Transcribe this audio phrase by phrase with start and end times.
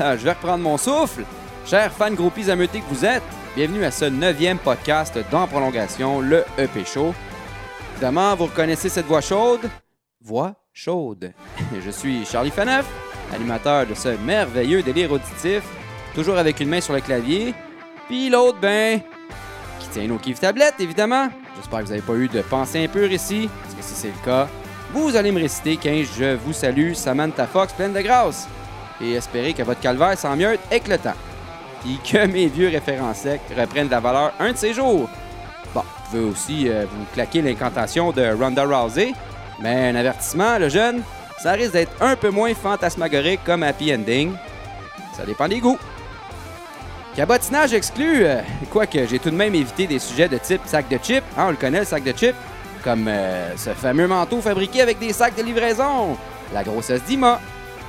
[0.16, 1.24] Je vais reprendre mon souffle.
[1.66, 3.22] Chers fans groupies ameutés que vous êtes,
[3.54, 7.14] bienvenue à ce neuvième podcast dans Prolongation, le EP Show.
[7.92, 9.60] Évidemment, vous reconnaissez cette voix chaude?
[10.22, 11.32] Voix chaude.
[11.84, 12.86] Je suis Charlie Faneuf,
[13.34, 15.62] animateur de ce merveilleux délire auditif,
[16.14, 17.54] toujours avec une main sur le clavier,
[18.08, 19.00] puis l'autre, ben,
[19.80, 21.28] qui tient nos kiffs tablettes, évidemment.
[21.56, 24.24] J'espère que vous n'avez pas eu de pensée impure ici, parce que si c'est le
[24.24, 24.48] cas,
[24.94, 28.48] vous allez me réciter 15 Je vous salue, Samantha Fox pleine de grâce.
[29.00, 31.14] Et espérer que votre calvaire s'en mieux éclatant.
[31.82, 35.08] Puis que mes vieux référents secs reprennent de la valeur un de ces jours.
[35.74, 39.12] Bon, vous pouvez aussi euh, vous claquer l'incantation de Ronda Rousey,
[39.60, 41.02] mais un avertissement, le jeune,
[41.38, 44.32] ça risque d'être un peu moins fantasmagorique comme Happy Ending.
[45.16, 45.78] Ça dépend des goûts.
[47.16, 50.96] Cabotinage exclu, euh, quoique j'ai tout de même évité des sujets de type sac de
[51.02, 52.36] chips, hein, on le connaît le sac de chips,
[52.84, 56.16] comme euh, ce fameux manteau fabriqué avec des sacs de livraison,
[56.54, 57.40] la grossesse d'Ima,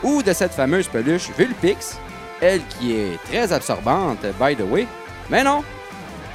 [0.03, 1.97] ou de cette fameuse peluche Vulpix,
[2.41, 4.87] elle qui est très absorbante, by the way.
[5.29, 5.63] Mais non!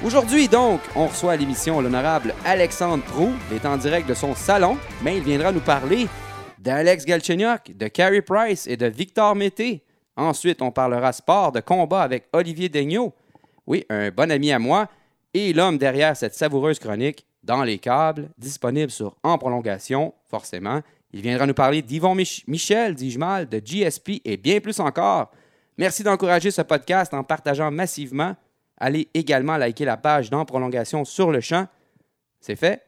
[0.05, 3.33] Aujourd'hui, donc, on reçoit à l'émission l'honorable Alexandre Prou.
[3.51, 6.07] Il est en direct de son salon, mais il viendra nous parler
[6.59, 9.83] d'Alex Galchenyuk, de Carey Price et de Victor Mété.
[10.17, 13.15] Ensuite, on parlera sport de combat avec Olivier Daigneault.
[13.67, 14.89] Oui, un bon ami à moi
[15.35, 20.83] et l'homme derrière cette savoureuse chronique dans les câbles, disponible sur En Prolongation, forcément.
[21.17, 25.31] Il viendra nous parler d'Yvon Michel, dis-je mal, de GSP et bien plus encore.
[25.79, 28.37] Merci d'encourager ce podcast en partageant massivement.
[28.77, 31.69] Allez également liker la page d'En Prolongation sur le champ.
[32.39, 32.83] C'est fait.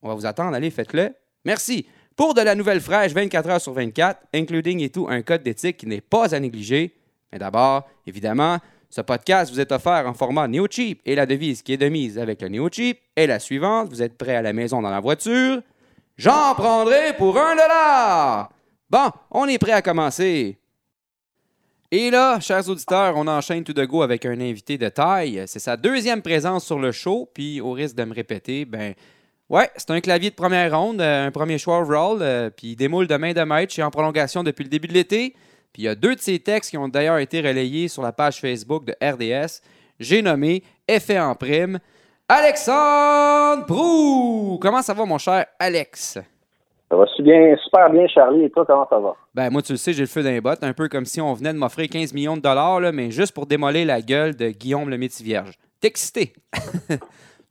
[0.00, 0.54] On va vous attendre.
[0.54, 1.10] Allez, faites-le.
[1.44, 1.86] Merci.
[2.16, 5.76] Pour de la nouvelle fraîche 24 heures sur 24, including et tout un code d'éthique
[5.76, 6.94] qui n'est pas à négliger.
[7.30, 8.56] Mais d'abord, évidemment,
[8.88, 11.90] ce podcast vous est offert en format Neo Cheap et la devise qui est de
[11.90, 13.90] mise avec le Neo Cheap est la suivante.
[13.90, 15.60] Vous êtes prêt à la maison dans la voiture?
[16.18, 18.50] J'en prendrai pour un dollar!
[18.90, 20.58] Bon, on est prêt à commencer.
[21.92, 25.44] Et là, chers auditeurs, on enchaîne tout de go avec un invité de taille.
[25.46, 28.94] C'est sa deuxième présence sur le show, puis au risque de me répéter, ben
[29.48, 32.76] Ouais, c'est un clavier de première ronde, euh, un premier choix overall, euh, puis il
[32.76, 33.72] démoule de main de maître.
[33.74, 35.36] Je en prolongation depuis le début de l'été.
[35.72, 38.12] Puis il y a deux de ces textes qui ont d'ailleurs été relayés sur la
[38.12, 39.62] page Facebook de RDS.
[40.00, 41.78] J'ai nommé Effet en prime.
[42.30, 44.58] Alexandre Prou!
[44.60, 46.18] Comment ça va, mon cher Alex?
[46.90, 48.44] Ça va bien, super bien, Charlie.
[48.44, 49.14] Et toi, comment ça va?
[49.34, 50.62] Ben, moi, tu le sais, j'ai le feu d'un bot.
[50.62, 53.34] Un peu comme si on venait de m'offrir 15 millions de dollars, là, mais juste
[53.34, 55.54] pour démolir la gueule de Guillaume le Métis Vierge.
[55.80, 56.34] T'es excité?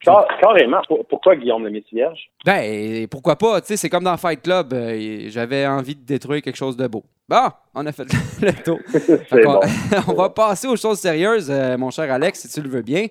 [0.00, 0.80] Carrément.
[1.08, 2.30] Pourquoi Guillaume le métier vierge?
[2.44, 3.60] Ben, pourquoi pas?
[3.60, 4.72] Tu sais, c'est comme dans Fight Club.
[4.72, 7.02] Euh, j'avais envie de détruire quelque chose de beau.
[7.28, 8.04] Bon, on a fait
[8.40, 8.78] le tour.
[10.08, 13.06] on, va passer aux choses sérieuses, euh, mon cher Alex, si tu le veux bien.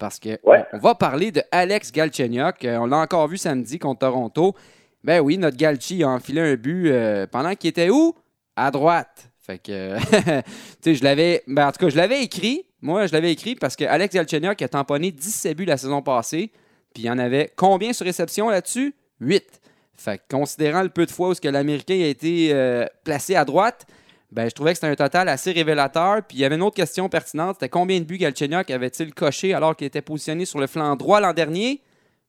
[0.00, 2.64] Parce que on, va parler de Alex Galchenyuk.
[2.64, 4.56] Euh, on l'a encore vu samedi contre Toronto.
[5.04, 6.92] Ben oui, notre Galchi a enfilé un but
[7.30, 8.14] pendant qu'il était où?
[8.56, 9.30] À droite.
[9.38, 9.96] Fait que,
[10.40, 10.42] tu
[10.82, 12.66] sais, je l'avais, ben, en tout cas, je l'avais écrit.
[12.82, 16.50] Moi, je l'avais écrit parce que Alex Galchenyuk a tamponné 17 buts la saison passée.
[16.94, 18.94] Puis il y en avait combien sur réception là-dessus?
[19.20, 19.60] 8.
[19.94, 23.34] Fait que, considérant le peu de fois où ce que l'Américain a été euh, placé
[23.34, 23.86] à droite,
[24.32, 26.22] ben, je trouvais que c'était un total assez révélateur.
[26.26, 29.54] Puis il y avait une autre question pertinente, c'était combien de buts Galchenyuk avait-il coché
[29.54, 31.80] alors qu'il était positionné sur le flanc droit l'an dernier?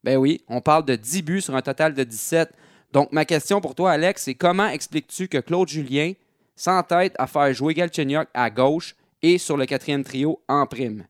[0.03, 2.49] Ben oui, on parle de 10 buts sur un total de 17.
[2.91, 6.13] Donc ma question pour toi, Alex, c'est comment expliques-tu que Claude Julien
[6.55, 11.05] s'entête à faire jouer Galchenyuk à gauche et sur le quatrième trio en prime?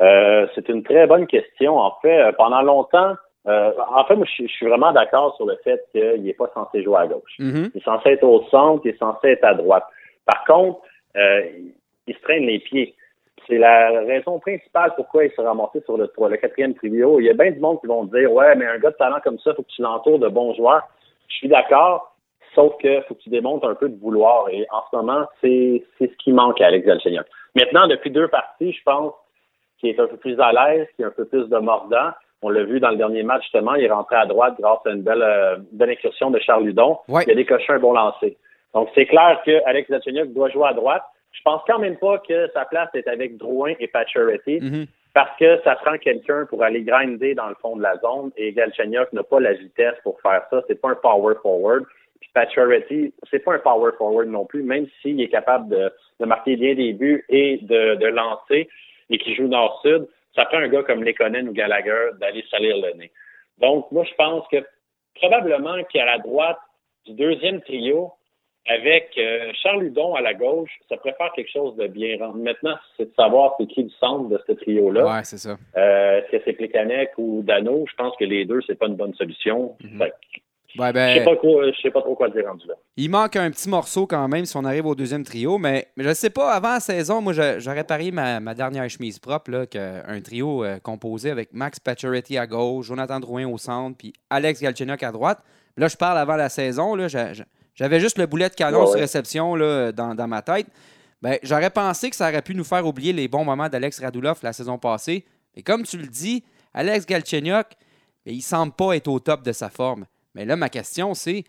[0.00, 1.78] Euh, c'est une très bonne question.
[1.78, 3.14] En fait, euh, pendant longtemps,
[3.48, 6.82] euh, en fait, moi, je, suis vraiment d'accord sur le fait qu'il n'est pas censé
[6.82, 7.34] jouer à gauche.
[7.38, 7.70] Mm-hmm.
[7.74, 9.84] Il est censé être au centre, il est censé être à droite.
[10.26, 10.80] Par contre,
[11.16, 12.94] il se traîne les pieds.
[13.46, 17.18] C'est la raison principale pourquoi il s'est ramassé sur le, le quatrième trio.
[17.18, 19.20] Il y a bien du monde qui vont dire Ouais, mais un gars de talent
[19.24, 20.82] comme ça, il faut que tu l'entoures de bons joueurs.
[21.28, 22.14] Je suis d'accord,
[22.54, 24.48] Sauf qu'il faut que tu démontres un peu de vouloir.
[24.50, 27.26] Et en ce moment, c'est ce qui manque à Alex Galchenyuk.
[27.54, 29.12] Maintenant, depuis deux parties, je pense
[29.78, 32.10] qu'il est un peu plus à l'aise, qu'il a un peu plus de mordant.
[32.42, 34.90] On l'a vu dans le dernier match, justement, il est rentré à droite grâce à
[34.90, 36.98] une belle, euh, belle incursion de Charles Ludon.
[37.08, 38.36] Il a décoché un bon lancer.
[38.74, 41.02] Donc, c'est clair que Alex Galchenyuk doit jouer à droite.
[41.32, 44.58] Je pense quand même pas que sa place est avec Drouin et Pacioretty.
[44.58, 44.86] Mm-hmm.
[45.14, 48.52] Parce que ça prend quelqu'un pour aller grinder dans le fond de la zone et
[48.52, 50.62] Galchenyuk n'a pas la vitesse pour faire ça.
[50.68, 51.84] C'est pas un power forward.
[52.20, 55.90] Puis Pacioretty, c'est pas un power forward non plus, même s'il est capable de,
[56.24, 58.68] marquer bien des buts et de, lancer
[59.10, 62.92] et qui joue nord-sud, ça prend un gars comme Lekonen ou Gallagher d'aller salir le
[62.94, 63.10] nez.
[63.58, 64.64] Donc, moi, je pense que
[65.14, 66.58] probablement qu'à la droite
[67.06, 68.12] du deuxième trio,
[68.68, 72.18] avec euh, Charles Hudon à la gauche, ça préfère quelque chose de bien.
[72.34, 75.06] Maintenant, c'est de savoir c'est qui le centre de ce trio-là.
[75.06, 75.56] Ouais, c'est ça.
[75.76, 77.86] Euh, est-ce que c'est Plekanec ou Dano?
[77.88, 79.76] Je pense que les deux, c'est pas une bonne solution.
[80.78, 82.74] Ben, je ne sais, pas trop quoi dire rendu là.
[82.96, 86.08] Il manque un petit morceau quand même si on arrive au deuxième trio, mais, je
[86.08, 89.66] ne sais pas, avant la saison, moi j'aurais parié ma, ma, dernière chemise propre, là,
[90.06, 94.60] un trio euh, composé avec Max Pacioretty à gauche, Jonathan Drouin au centre, puis Alex
[94.60, 95.42] Galchenyuk à droite.
[95.76, 96.96] Là, je parle avant la saison,
[97.74, 100.66] j'avais juste le boulet de canon sur réception là, dans, dans ma tête.
[101.20, 104.38] Ben, j'aurais pensé que ça aurait pu nous faire oublier les bons moments d'Alex Radulov
[104.42, 105.24] la saison passée.
[105.56, 107.66] Et comme tu le dis, Alex Galchenyuk,
[108.26, 110.04] il semble pas être au top de sa forme.
[110.38, 111.42] Mais là, ma question, c'est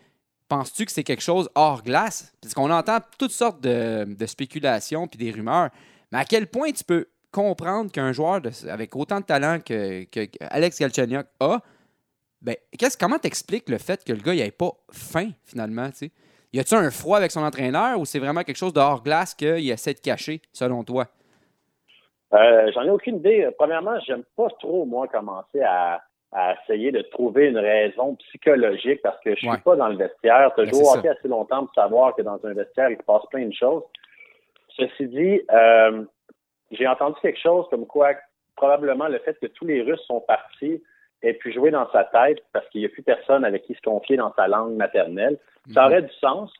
[0.48, 2.34] penses-tu que c'est quelque chose hors glace?
[2.42, 5.68] Parce qu'on entend toutes sortes de, spéculations puis des rumeurs.
[6.10, 10.26] Mais à quel point tu peux comprendre qu'un joueur avec autant de talent que, que,
[10.40, 11.58] Alex a,
[12.42, 12.56] ben,
[12.98, 15.88] comment t'expliques le fait que le gars n'ait pas faim finalement?
[15.94, 16.10] sais?
[16.52, 19.34] Y a-tu un froid avec son entraîneur ou c'est vraiment quelque chose de hors glace
[19.36, 21.06] qu'il essaie de cacher, selon toi?
[22.34, 23.48] Euh, j'en ai aucune idée.
[23.56, 29.34] Premièrement, j'aime pas trop, moi, commencer à, essayer de trouver une raison psychologique parce que
[29.34, 30.52] je suis pas dans le vestiaire.
[30.54, 33.22] Tu as ben, joué assez longtemps pour savoir que dans un vestiaire, il se passe
[33.30, 33.82] plein de choses.
[34.76, 36.04] Ceci dit, euh,
[36.70, 38.14] j'ai entendu quelque chose comme quoi
[38.56, 40.82] probablement le fait que tous les Russes sont partis
[41.22, 43.80] ait pu jouer dans sa tête parce qu'il n'y a plus personne avec qui se
[43.80, 45.38] confier dans sa langue maternelle.
[45.74, 45.86] Ça mhm.
[45.86, 46.52] aurait du sens,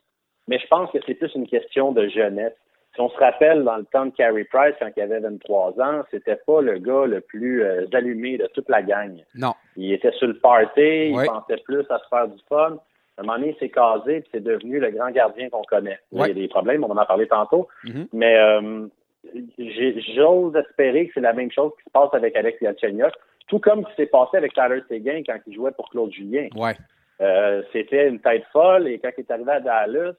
[0.49, 2.55] mais je pense que c'est plus une question de jeunesse.
[2.95, 6.03] Si on se rappelle dans le temps de Carey Price, quand il avait 23 ans,
[6.11, 9.23] c'était pas le gars le plus euh, allumé de toute la gang.
[9.37, 9.55] Non.
[9.77, 12.79] Il était sur le party, il pensait plus à se faire du fun.
[13.17, 15.99] À un moment donné, il s'est casé et c'est devenu le grand gardien qu'on connaît.
[16.11, 17.69] Il y a des problèmes, on en a parlé tantôt.
[17.85, 18.09] Mhm.
[18.13, 18.87] Mais euh,
[19.59, 23.13] j'ose espérer que c'est la même chose qui se passe avec Alex Galchenyuk.
[23.47, 26.49] Tout comme ce qui s'est passé avec Tyler Seguin quand il jouait pour Claude Julien.
[26.57, 26.77] Ouais.
[27.21, 30.13] Euh, c'était une tête folle et quand il est arrivé à Dallas,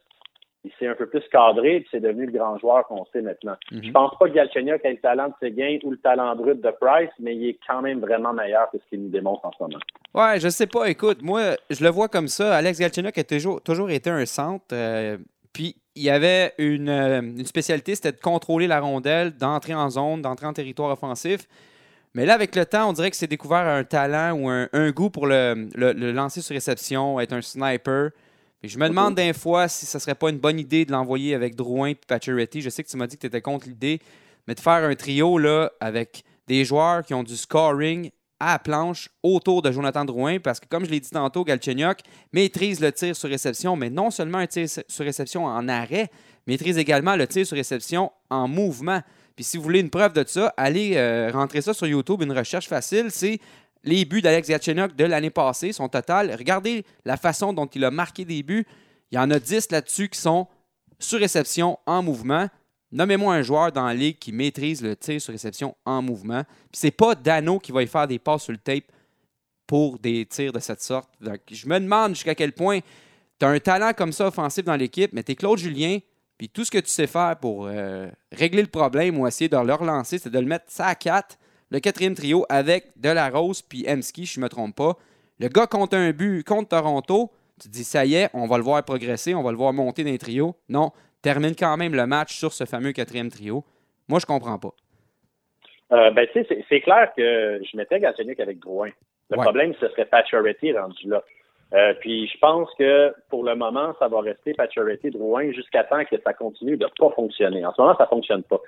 [0.64, 3.56] il s'est un peu plus cadré et c'est devenu le grand joueur qu'on sait maintenant.
[3.72, 3.86] Mm-hmm.
[3.86, 6.72] Je pense pas que Galchenyuk ait le talent de Seguin ou le talent brut de
[6.80, 9.64] Price, mais il est quand même vraiment meilleur que ce qu'il nous démontre en ce
[9.64, 9.80] moment.
[10.14, 10.90] Ouais, je sais pas.
[10.90, 12.56] Écoute, moi, je le vois comme ça.
[12.56, 14.66] Alex Galchenyuk a toujours, toujours été un centre.
[14.74, 15.18] Euh,
[15.54, 19.90] puis il y avait une, euh, une spécialité, c'était de contrôler la rondelle, d'entrer en
[19.90, 21.48] zone, d'entrer en territoire offensif.
[22.14, 25.10] Mais là, avec le temps, on dirait que c'est découvert un talent ou un, goût
[25.10, 25.70] pour le,
[26.12, 28.12] lancer sur réception, être un sniper.
[28.64, 31.56] Je me demande d'un fois si ce serait pas une bonne idée de l'envoyer avec
[31.56, 32.62] Drouin et Pacioretty.
[32.62, 34.00] Je sais que tu m'as dit que tu étais contre l'idée,
[34.48, 38.60] mais de faire un trio là, avec des joueurs qui ont du scoring à la
[38.60, 42.00] planche autour de Jonathan Drouin, parce que comme je l'ai dit tantôt, Galchenyuk
[42.34, 46.10] maîtrise le tir sur réception, mais non seulement un tir sur réception en arrêt,
[46.48, 49.02] maîtrise également le tir sur réception en mouvement.
[49.36, 52.32] Puis si vous voulez une preuve de ça, allez euh, rentrer ça sur YouTube, une
[52.32, 53.40] recherche facile, c'est
[53.84, 56.34] les buts d'Alex Gatchenok de l'année passée, son total.
[56.38, 58.66] Regardez la façon dont il a marqué des buts.
[59.12, 60.48] Il y en a 10 là-dessus qui sont
[61.00, 62.48] sur réception en mouvement.
[62.92, 66.44] Nommez-moi un joueur dans la ligue qui maîtrise le tir sur réception en mouvement.
[66.72, 68.84] Puis c'est pas Dano qui va y faire des passes sur le tape
[69.66, 71.10] pour des tirs de cette sorte.
[71.22, 72.80] Donc, je me demande jusqu'à quel point
[73.40, 76.00] tu as un talent comme ça offensif dans l'équipe, mais tu es Claude Julien,
[76.38, 79.58] puis tout ce que tu sais faire pour euh, régler le problème ou essayer de
[79.58, 81.38] le relancer, c'est de le mettre ça à 4,
[81.72, 84.98] le quatrième trio avec Delarose puis Emski, je ne me trompe pas.
[85.40, 87.32] Le gars compte un but contre Toronto.
[87.60, 89.72] Tu te dis, ça y est, on va le voir progresser, on va le voir
[89.72, 90.56] monter dans les trios.
[90.70, 93.64] Non, termine quand même le match sur ce fameux quatrième trio.
[94.08, 94.74] Moi, je comprends pas.
[95.94, 98.92] Euh, ben, c'est clair que je mettais Galchenyuk avec Drouin.
[99.30, 101.24] Le problème, ce serait Patcherity rendu là.
[101.74, 106.04] Euh, puis je pense que pour le moment, ça va rester Pacioretty Drouin jusqu'à temps
[106.04, 107.66] que ça continue de pas fonctionner.
[107.66, 108.60] En ce moment, ça fonctionne pas.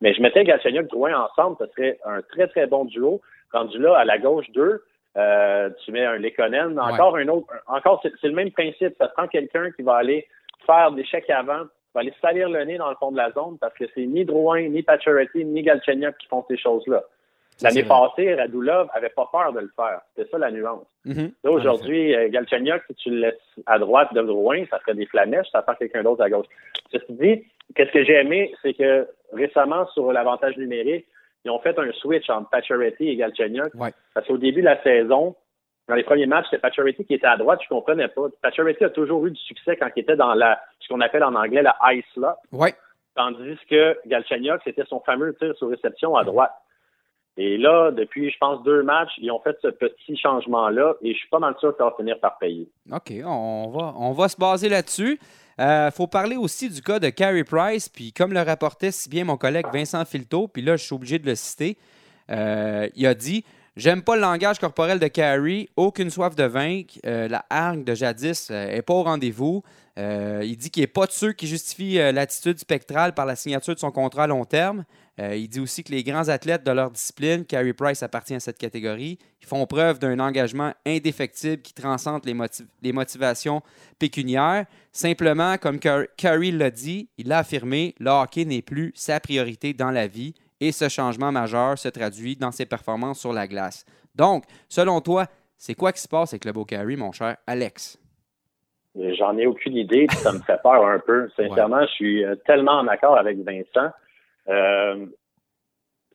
[0.00, 3.20] Mais je mettais Galchenyuk Drouin ensemble, ce serait un très très bon duo.
[3.52, 4.82] Rendu là à la gauche 2,
[5.16, 8.94] euh, tu mets un Lekonen, encore un autre, encore c'est le même principe.
[8.98, 10.26] Ça prend quelqu'un qui va aller
[10.64, 11.64] faire des chèques avant,
[11.94, 14.24] va aller salir le nez dans le fond de la zone parce que c'est ni
[14.24, 17.02] Drouin, ni Pacioretty, ni Galchenyuk qui font ces choses-là.
[17.62, 20.00] L'année passée, Radulov avait pas peur de le faire.
[20.14, 20.86] C'était ça la nuance.
[21.06, 21.32] Mm-hmm.
[21.44, 25.06] Là, aujourd'hui, euh, Galchenyuk, si tu le laisses à droite de loin, ça ferait des
[25.06, 26.46] flamèches, ça fait quelqu'un d'autre à gauche.
[26.90, 31.06] Ceci dit, qu'est-ce que j'ai aimé, c'est que récemment, sur l'avantage numérique,
[31.44, 33.72] ils ont fait un switch entre Pacioretty et Galchenyuk.
[34.14, 35.34] Parce qu'au début de la saison,
[35.88, 38.22] dans les premiers matchs, c'était Pacioretty qui était à droite, je comprenais pas.
[38.40, 41.34] Pacioretty a toujours eu du succès quand il était dans la, ce qu'on appelle en
[41.34, 42.28] anglais la high slot.
[42.52, 42.74] Ouais.
[43.14, 46.52] Tandis que Galchenyuk, c'était son fameux tir sur réception à droite.
[47.38, 51.18] Et là, depuis, je pense, deux matchs, ils ont fait ce petit changement-là et je
[51.18, 52.68] suis pas mal sûr que ça va finir par payer.
[52.90, 55.18] OK, on va, on va se baser là-dessus.
[55.58, 59.08] Il euh, faut parler aussi du cas de Carey Price, puis comme le rapportait si
[59.08, 61.76] bien mon collègue Vincent Filto, puis là, je suis obligé de le citer,
[62.30, 63.44] euh, il a dit
[63.76, 67.94] J'aime pas le langage corporel de Carey, aucune soif de vaincre, euh, la hargne de
[67.94, 69.62] jadis n'est pas au rendez-vous.
[69.96, 73.80] il dit qu'il n'est pas de ceux qui justifient l'attitude spectrale par la signature de
[73.80, 74.84] son contrat à long terme.
[75.20, 78.40] Euh, il dit aussi que les grands athlètes de leur discipline, Carey Price appartient à
[78.40, 82.34] cette catégorie, ils font preuve d'un engagement indéfectible qui transcende les,
[82.82, 83.60] les motivations
[83.98, 84.64] pécuniaires.
[84.90, 89.90] Simplement, comme Carey l'a dit, il a affirmé, le hockey n'est plus sa priorité dans
[89.90, 93.84] la vie et ce changement majeur se traduit dans ses performances sur la glace.
[94.14, 95.26] Donc, selon toi,
[95.58, 97.98] c'est quoi qui se passe avec le beau Carey, mon cher Alex?
[98.94, 101.28] J'en ai aucune idée, ça me fait peur un peu.
[101.36, 103.90] Sincèrement, je suis euh, tellement en accord avec Vincent.
[104.48, 105.06] Euh,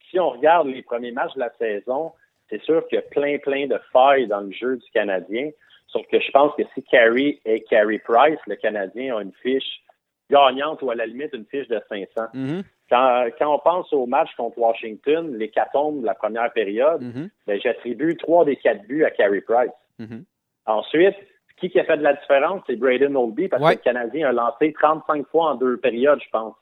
[0.09, 2.13] si on regarde les premiers matchs de la saison,
[2.49, 5.49] c'est sûr qu'il y a plein, plein de failles dans le jeu du Canadien.
[5.87, 9.81] Sauf que je pense que si Carey et Carey Price, le Canadien, ont une fiche
[10.29, 12.07] gagnante ou à la limite une fiche de 500.
[12.33, 12.63] Mm-hmm.
[12.89, 17.29] quand, quand, on pense au match contre Washington, les de la première période, mm-hmm.
[17.47, 19.71] ben, j'attribue trois des quatre buts à Carey Price.
[19.99, 20.23] Mm-hmm.
[20.65, 21.15] Ensuite,
[21.57, 22.61] qui, qui a fait de la différence?
[22.67, 26.29] C'est Braden Oldby parce que le Canadien a lancé 35 fois en deux périodes, je
[26.29, 26.55] pense.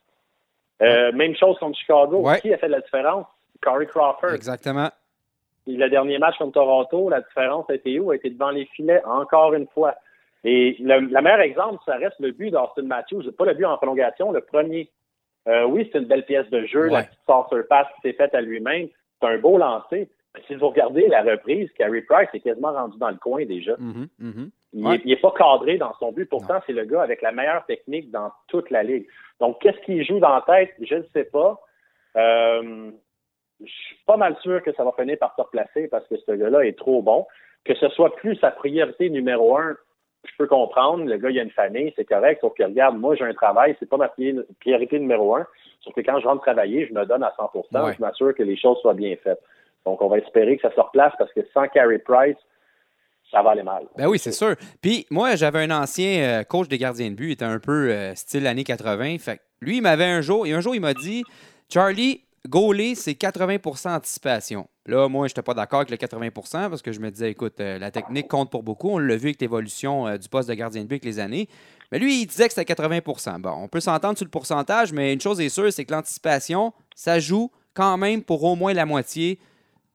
[0.82, 2.28] Euh, même chose contre Chicago.
[2.42, 3.26] Qui a fait la différence?
[3.62, 4.34] Corey Crawford.
[4.34, 4.90] Exactement.
[5.68, 8.12] le dernier match contre Toronto, la différence a été où?
[8.12, 9.96] A été devant les filets encore une fois.
[10.44, 13.32] Et le, meilleur exemple, ça reste le but d'Austin Matthews.
[13.32, 14.92] Pas le but en prolongation, le premier.
[15.48, 18.34] Euh, oui, c'est une belle pièce de jeu, la petite sur passe qui s'est faite
[18.36, 18.88] à lui-même.
[19.20, 20.10] C'est un beau lancer.
[20.36, 23.74] Mais si vous regardez la reprise, Carey Price est quasiment rendu dans le coin déjà.
[23.74, 24.50] Mm-hmm, mm-hmm.
[24.76, 26.26] Il n'est pas cadré dans son but.
[26.26, 29.08] Pourtant, c'est le gars avec la meilleure technique dans toute la ligue.
[29.40, 30.74] Donc, qu'est-ce qu'il joue dans la tête?
[30.82, 31.62] Je ne sais pas.
[32.18, 32.92] Euh,
[33.62, 36.32] je suis pas mal sûr que ça va finir par se replacer parce que ce
[36.34, 37.26] gars-là est trop bon.
[37.64, 39.78] Que ce soit plus sa priorité numéro un,
[40.26, 41.06] je peux comprendre.
[41.06, 42.42] Le gars, il a une famille, c'est correct.
[42.42, 44.10] Sauf que regarde, moi, j'ai un travail, c'est pas ma
[44.60, 45.48] priorité numéro un.
[45.82, 48.58] Sauf que quand je rentre travailler, je me donne à 100% Je m'assure que les
[48.58, 49.42] choses soient bien faites.
[49.86, 52.38] Donc, on va espérer que ça se replace parce que sans Carey Price,
[53.32, 53.88] ça va aller mal.
[53.98, 54.56] Ben oui, c'est sûr.
[54.82, 57.92] Puis moi, j'avais un ancien euh, coach des gardiens de but, il était un peu
[57.92, 59.18] euh, style années 80.
[59.20, 61.24] Fait lui, il m'avait un jour, et un jour, il m'a dit
[61.72, 64.68] Charlie, goaler, c'est 80% anticipation.
[64.86, 67.60] Là, moi, je n'étais pas d'accord avec le 80% parce que je me disais, écoute,
[67.60, 68.90] euh, la technique compte pour beaucoup.
[68.90, 71.50] On l'a vu avec l'évolution du poste de gardien de but avec les années.
[71.92, 75.14] Mais lui, il disait que c'était 80% Bon, on peut s'entendre sur le pourcentage, mais
[75.14, 78.86] une chose est sûre, c'est que l'anticipation, ça joue quand même pour au moins la
[78.86, 79.40] moitié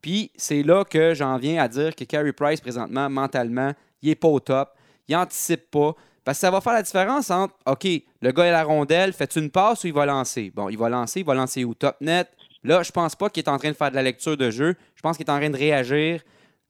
[0.00, 4.14] puis c'est là que j'en viens à dire que Carey Price, présentement, mentalement, il n'est
[4.14, 4.70] pas au top.
[5.08, 5.94] Il n'anticipe pas.
[6.24, 7.86] Parce que ça va faire la différence entre, OK,
[8.20, 10.52] le gars a la rondelle, fait une passe ou il va lancer?
[10.54, 11.74] Bon, il va lancer, il va lancer où?
[11.74, 12.28] Top net.
[12.62, 14.76] Là, je pense pas qu'il est en train de faire de la lecture de jeu.
[14.94, 16.22] Je pense qu'il est en train de réagir.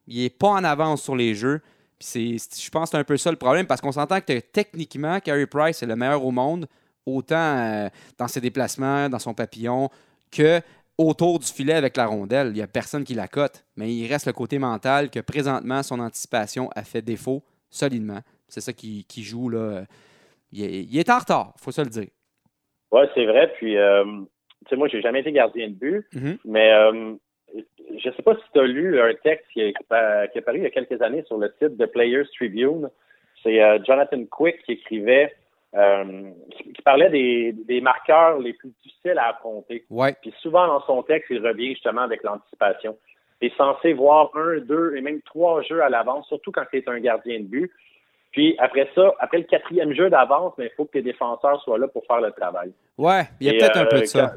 [0.06, 1.60] Il n'est pas en avance sur les jeux.
[1.98, 5.20] Puis je pense que c'est un peu ça le problème parce qu'on s'entend que techniquement,
[5.20, 6.66] Carey Price est le meilleur au monde,
[7.04, 9.90] autant euh, dans ses déplacements, dans son papillon,
[10.30, 10.62] que
[11.00, 12.48] autour du filet avec la rondelle.
[12.48, 15.82] Il n'y a personne qui la cote, mais il reste le côté mental que présentement,
[15.82, 18.20] son anticipation a fait défaut solidement.
[18.48, 19.48] C'est ça qui, joue.
[19.48, 19.82] là.
[20.52, 22.08] Il est, en retard, il faut se le dire.
[22.92, 23.52] Oui, c'est vrai.
[23.56, 26.38] Puis, euh, tu sais, moi, j'ai jamais été gardien de but, mm-hmm.
[26.44, 27.14] mais euh,
[27.54, 30.66] je ne sais pas si tu as lu un texte qui, est, apparu il y
[30.66, 32.90] a quelques années sur le site de Players Tribune.
[33.42, 35.32] C'est euh, Jonathan Quick qui écrivait
[35.74, 36.30] euh,
[36.74, 39.84] qui parlait des, des, marqueurs les plus difficiles à affronter.
[39.88, 40.16] Ouais.
[40.20, 42.98] Puis souvent dans son texte, il revient justement avec l'anticipation.
[43.40, 46.78] Tu es censé voir un, deux et même trois jeux à l'avance, surtout quand tu
[46.78, 47.70] es un gardien de but.
[48.32, 51.88] Puis après ça, après le quatrième jeu d'avance, il faut que tes défenseurs soient là
[51.88, 52.72] pour faire le travail.
[52.98, 54.34] Ouais, il y a peut-être un peu de euh, ça.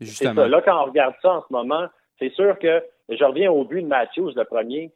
[0.00, 0.46] justement.
[0.46, 1.86] Là, quand on regarde ça en ce moment,
[2.18, 4.92] c'est sûr que je reviens au but de Matthews, le premier.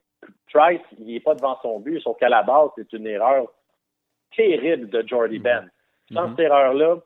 [0.52, 3.46] Price, il n'est pas devant son but, sauf qu'à la base, c'est une erreur
[4.36, 5.42] terrible de Jordy mhm.
[5.42, 5.70] Ben.
[6.12, 6.36] Sans mhm.
[6.36, 6.96] cette erreur-là,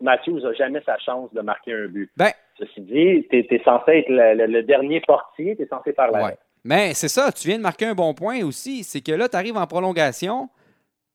[0.00, 2.10] Matthews n'a jamais sa chance de marquer un but.
[2.16, 6.34] Ben, Ceci dit, tu es, censé être le, dernier portier, tu es censé faire la.
[6.64, 8.82] Mais c'est ça, tu viens de marquer un bon point aussi.
[8.82, 10.48] C'est que là, tu arrives en prolongation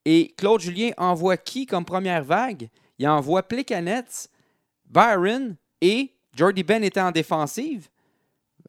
[0.04, 2.68] et Claude Julien envoie qui comme première vague?
[2.98, 4.06] Il envoie Plekanec,
[4.88, 7.88] Byron et Jordy Ben était en défensive.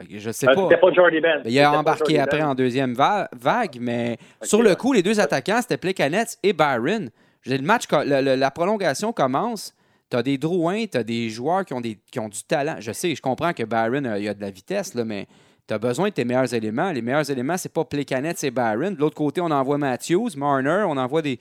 [0.09, 0.63] Je sais euh, pas.
[0.63, 1.41] C'était pas Jordy Ben.
[1.45, 5.77] Il a embarqué après en deuxième vague, mais sur le coup, les deux attaquants, c'était
[5.77, 7.09] Plekanec et Byron.
[7.45, 9.75] Le match, la prolongation commence.
[10.09, 12.75] Tu as des Drouins, tu as des joueurs qui ont, des, qui ont du talent.
[12.79, 15.27] Je sais, je comprends que Byron, il a de la vitesse, là, mais
[15.67, 16.91] tu as besoin de tes meilleurs éléments.
[16.91, 18.95] Les meilleurs éléments, c'est pas Plekanec, c'est Byron.
[18.95, 21.39] De l'autre côté, on envoie Matthews, Marner, on envoie des.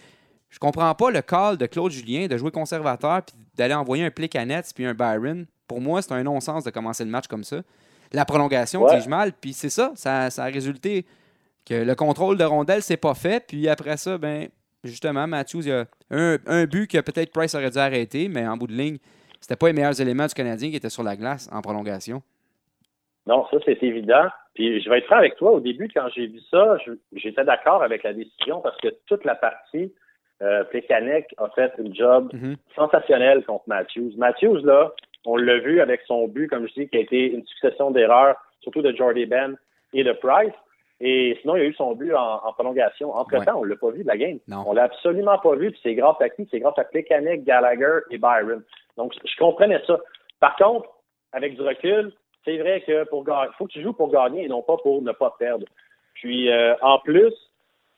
[0.49, 4.11] Je comprends pas le call de Claude Julien de jouer conservateur puis d'aller envoyer un
[4.11, 5.47] Plekanec puis un Byron.
[5.67, 7.63] Pour moi, c'est un non-sens de commencer le match comme ça
[8.13, 8.99] la prolongation, ouais.
[8.99, 9.33] dis mal.
[9.33, 11.07] Puis c'est ça, ça, a résulté
[11.67, 13.45] que le contrôle de rondelle, c'est pas fait.
[13.47, 14.49] Puis après ça, ben
[14.85, 18.57] justement, Matthews, il y a un, but que peut-être Price aurait dû arrêter, mais en
[18.57, 18.99] bout de ligne,
[19.41, 22.23] c'était pas les meilleurs éléments du Canadien qui étaient sur la glace en prolongation.
[23.27, 24.27] Non, ça, c'est évident.
[24.55, 25.53] Puis je vais être franc avec toi.
[25.53, 26.77] Au début, quand j'ai vu ça,
[27.13, 29.93] j'étais d'accord avec la décision parce que toute la partie,
[30.43, 32.57] euh, a fait un job mm-hmm.
[32.75, 34.13] sensationnel contre Matthews.
[34.17, 34.93] Matthews, là,
[35.25, 38.37] On l'a vu avec son but, comme je dis, qui a été une succession d'erreurs,
[38.61, 39.57] surtout de Jordy Ben
[39.93, 40.53] et de Price.
[41.01, 43.13] Et sinon, il a eu son but en, prolongation.
[43.13, 44.39] Entre-temps, on l'a pas vu de la game.
[44.47, 44.65] Non.
[44.67, 45.73] On l'a absolument pas vu.
[45.73, 46.47] Puis c'est grâce à qui?
[46.51, 48.63] C'est grâce à Plekanec, Gallagher et Byron.
[48.97, 49.99] Donc, je comprenais ça.
[50.39, 50.89] Par contre,
[51.33, 52.13] avec du recul,
[52.45, 55.03] c'est vrai que pour gagner, faut que tu joues pour gagner et non pas pour
[55.03, 55.67] ne pas perdre.
[56.15, 57.33] Puis, euh, en plus,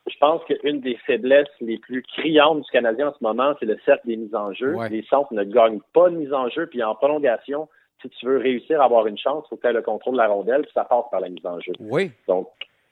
[0.06, 3.78] je pense qu'une des faiblesses les plus criantes du Canadien en ce moment, c'est le
[3.84, 4.76] cercle des mises en jeu.
[4.90, 7.68] Les centres ne gagnent pas de mise en jeu, puis en prolongation,
[8.02, 10.14] si tu veux réussir à avoir une chance, il faut que tu aies le contrôle
[10.14, 11.73] de la rondelle, puis ça passe par la mise en jeu.
[11.80, 12.11] Oui.
[12.28, 12.49] Donc,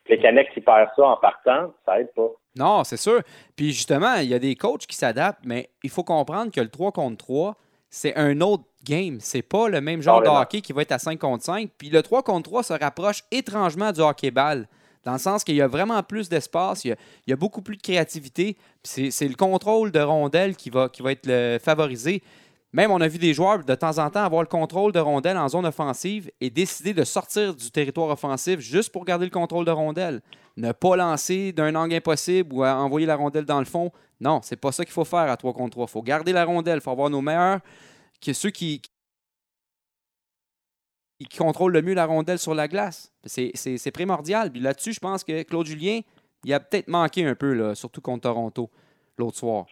[0.08, 2.28] les Canex qui perdent ça en partant, ça aide pas.
[2.56, 3.20] Non, c'est sûr.
[3.56, 6.68] Puis justement, il y a des coachs qui s'adaptent, mais il faut comprendre que le
[6.68, 7.56] 3 contre 3,
[7.88, 9.18] c'est un autre game.
[9.20, 11.70] C'est pas le même genre de hockey qui va être à 5 contre 5.
[11.78, 14.66] Puis le 3 contre 3 se rapproche étrangement du hockey-ball
[15.04, 17.82] dans le sens qu'il y a vraiment plus d'espace, il, y a beaucoup plus de
[17.82, 18.56] créativité.
[18.84, 22.22] C'est le contrôle de rondelles qui va, qui va être le favorisé.
[22.72, 25.36] Même, on a vu des joueurs de temps en temps avoir le contrôle de rondelles
[25.36, 29.66] en zone offensive et décider de sortir du territoire offensif juste pour garder le contrôle
[29.66, 30.22] de rondelles.
[30.56, 33.90] Ne pas lancer d'un angle impossible ou envoyer la rondelle dans le fond.
[34.20, 35.86] Non, c'est pas ça qu'il faut faire à 3 contre 3.
[35.86, 36.76] Il faut garder la rondelle.
[36.76, 37.60] Il faut avoir nos meilleurs,
[38.24, 38.80] que ceux qui,
[41.24, 43.12] qui contrôle le mieux la rondelle sur la glace.
[43.24, 44.50] C'est primordial.
[44.50, 46.00] Puis là-dessus, je pense que Claude Julien,
[46.44, 48.70] il a peut-être manqué un peu, là, surtout contre Toronto,
[49.18, 49.66] l'autre soir.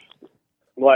[0.76, 0.94] Oui,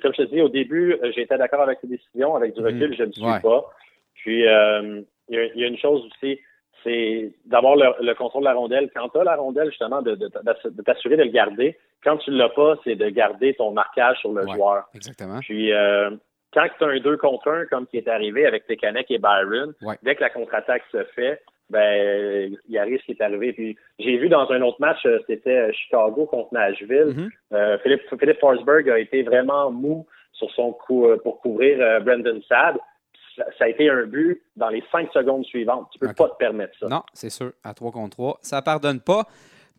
[0.00, 2.36] comme je te dis, au début, euh, j'étais d'accord avec ses décisions.
[2.36, 2.66] Avec du mhm.
[2.66, 3.70] recul, je ne suis pas.
[4.14, 6.38] Puis, euh, il y, a une chose aussi,
[6.82, 8.90] c'est d'avoir le, contrôle de la rondelle.
[8.94, 10.14] Quand tu as la rondelle, justement, de,
[10.84, 11.76] t'assurer de le garder.
[12.02, 14.84] Quand tu ne l'as pas, c'est de garder ton marquage sur le joueur.
[14.94, 15.40] Exactement.
[15.40, 16.10] Puis, euh,
[16.54, 19.74] quand tu as un 2 contre 1, comme qui est arrivé avec Tekanek et Byron,
[20.02, 23.52] dès que la contre-attaque se fait, ben il arrive ce qui est arrivé.
[23.52, 27.30] Puis j'ai vu dans un autre match, euh, c'était euh, Chicago contre Nashville.
[27.52, 32.76] Euh, Philippe, Philippe Forsberg a été vraiment mou sur son coup pour couvrir Brendan Saad.
[33.36, 35.88] Ça, a été un but dans les cinq secondes suivantes.
[35.92, 36.88] Tu peux pas te permettre ça.
[36.88, 37.52] Non, c'est sûr.
[37.62, 39.26] À 3 contre 3, ça pardonne pas.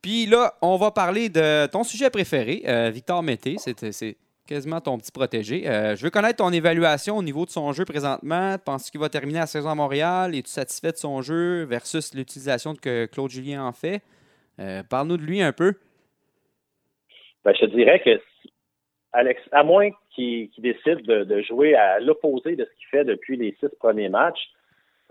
[0.01, 3.55] Puis là, on va parler de ton sujet préféré, Victor Mété.
[3.57, 5.67] C'est quasiment ton petit protégé.
[5.67, 8.55] Euh, je veux connaître ton évaluation au niveau de son jeu présentement.
[8.63, 10.36] Penses-tu qu'il va terminer la saison à Montréal?
[10.36, 14.01] Es-tu satisfait de son jeu versus l'utilisation que Claude Julien en fait?
[14.60, 15.73] Euh, parle-nous de lui un peu.
[17.43, 18.21] Ben, je te dirais que
[19.13, 23.55] Alex, à moins qu'il décide de, jouer à l'opposé de ce qu'il fait depuis les
[23.60, 24.49] six premiers matchs,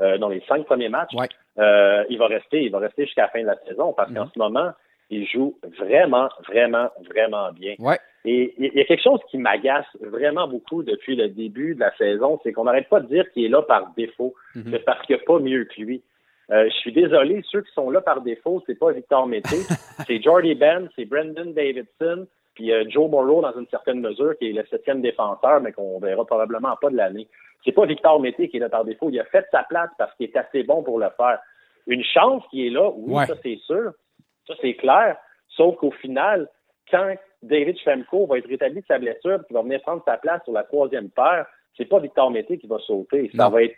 [0.01, 3.41] euh, dans les cinq premiers matchs, il va rester, il va rester jusqu'à la fin
[3.41, 4.31] de la saison parce qu'en mhm.
[4.35, 4.73] ce moment,
[5.11, 7.75] il joue vraiment, vraiment, vraiment bien.
[7.79, 7.99] Ouais.
[8.25, 11.95] Et il y a quelque chose qui m'agace vraiment beaucoup depuis le début de la
[11.97, 14.79] saison, c'est qu'on n'arrête pas de dire qu'il est là par défaut, mhm.
[14.87, 16.03] parce qu'il n'y a pas mieux que lui.
[16.51, 19.57] Euh, je suis désolé, ceux qui sont là par défaut, c'est pas Victor Mété,
[20.07, 24.51] c'est Jordy Ben, c'est Brendan Davidson, puis euh, Joe Morrow dans une certaine mesure, qui
[24.51, 27.29] est le septième défenseur, mais qu'on verra probablement pas de l'année.
[27.65, 29.09] C'est pas Victor Mété qui est là par défaut.
[29.11, 31.39] Il a fait sa place parce qu'il est assez bon pour le faire.
[31.87, 33.93] Une chance qui est là, oui, ça c'est sûr.
[34.47, 35.17] Ça c'est clair.
[35.49, 36.49] Sauf qu'au final,
[36.91, 40.43] quand David Schlemko va être rétabli de sa blessure et va venir prendre sa place
[40.45, 43.31] sur la troisième paire, c'est pas Victor Mété qui va sauter.
[43.37, 43.77] Ça va être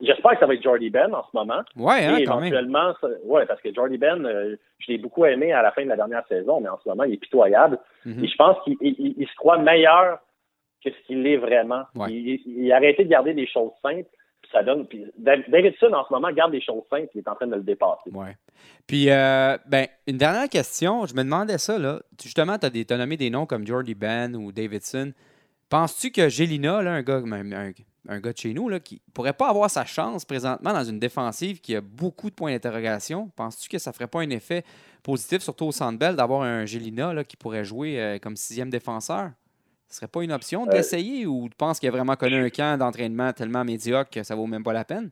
[0.00, 1.62] J'espère que ça va être Jordy Ben en ce moment.
[1.74, 2.92] Oui, hein, éventuellement,
[3.24, 5.96] ouais, parce que Jordy Ben, euh, je l'ai beaucoup aimé à la fin de la
[5.96, 7.78] dernière saison, mais en ce moment, il est pitoyable.
[8.04, 8.24] Mm-hmm.
[8.24, 10.18] Et je pense qu'il se croit meilleur
[10.84, 11.84] que ce qu'il est vraiment.
[12.08, 14.10] Il, il, a arrêté de garder des choses simples
[14.52, 14.86] ça donne.
[14.86, 17.62] Puis Davidson, en ce moment, garde des choses simples, il est en train de le
[17.62, 18.10] dépasser.
[18.12, 18.28] Oui.
[18.86, 21.06] Puis, euh, ben, une dernière question.
[21.06, 22.00] Je me demandais ça, là.
[22.22, 25.12] Justement, tu as, nommé des noms comme Jordy Ben ou Davidson.
[25.68, 27.22] Penses-tu que Gélina, là, un gars,
[28.08, 31.00] un, gars de chez nous, là, qui pourrait pas avoir sa chance présentement dans une
[31.00, 34.62] défensive qui a beaucoup de points d'interrogation, penses-tu que ça ferait pas un effet
[35.02, 38.70] positif, surtout au Centre Bell, d'avoir un Gélina là, qui pourrait jouer euh, comme sixième
[38.70, 39.32] défenseur?
[39.88, 42.78] Ce serait pas une option d'essayer ou tu penses qu'il a vraiment connu un camp
[42.78, 45.10] d'entraînement tellement médiocre que ça vaut même pas la peine?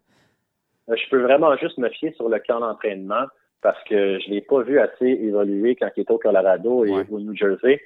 [0.88, 3.26] Euh, je peux vraiment juste me fier sur le camp d'entraînement
[3.62, 7.06] parce que je ne l'ai pas vu assez évoluer quand il était au Colorado et
[7.10, 7.80] au New Jersey.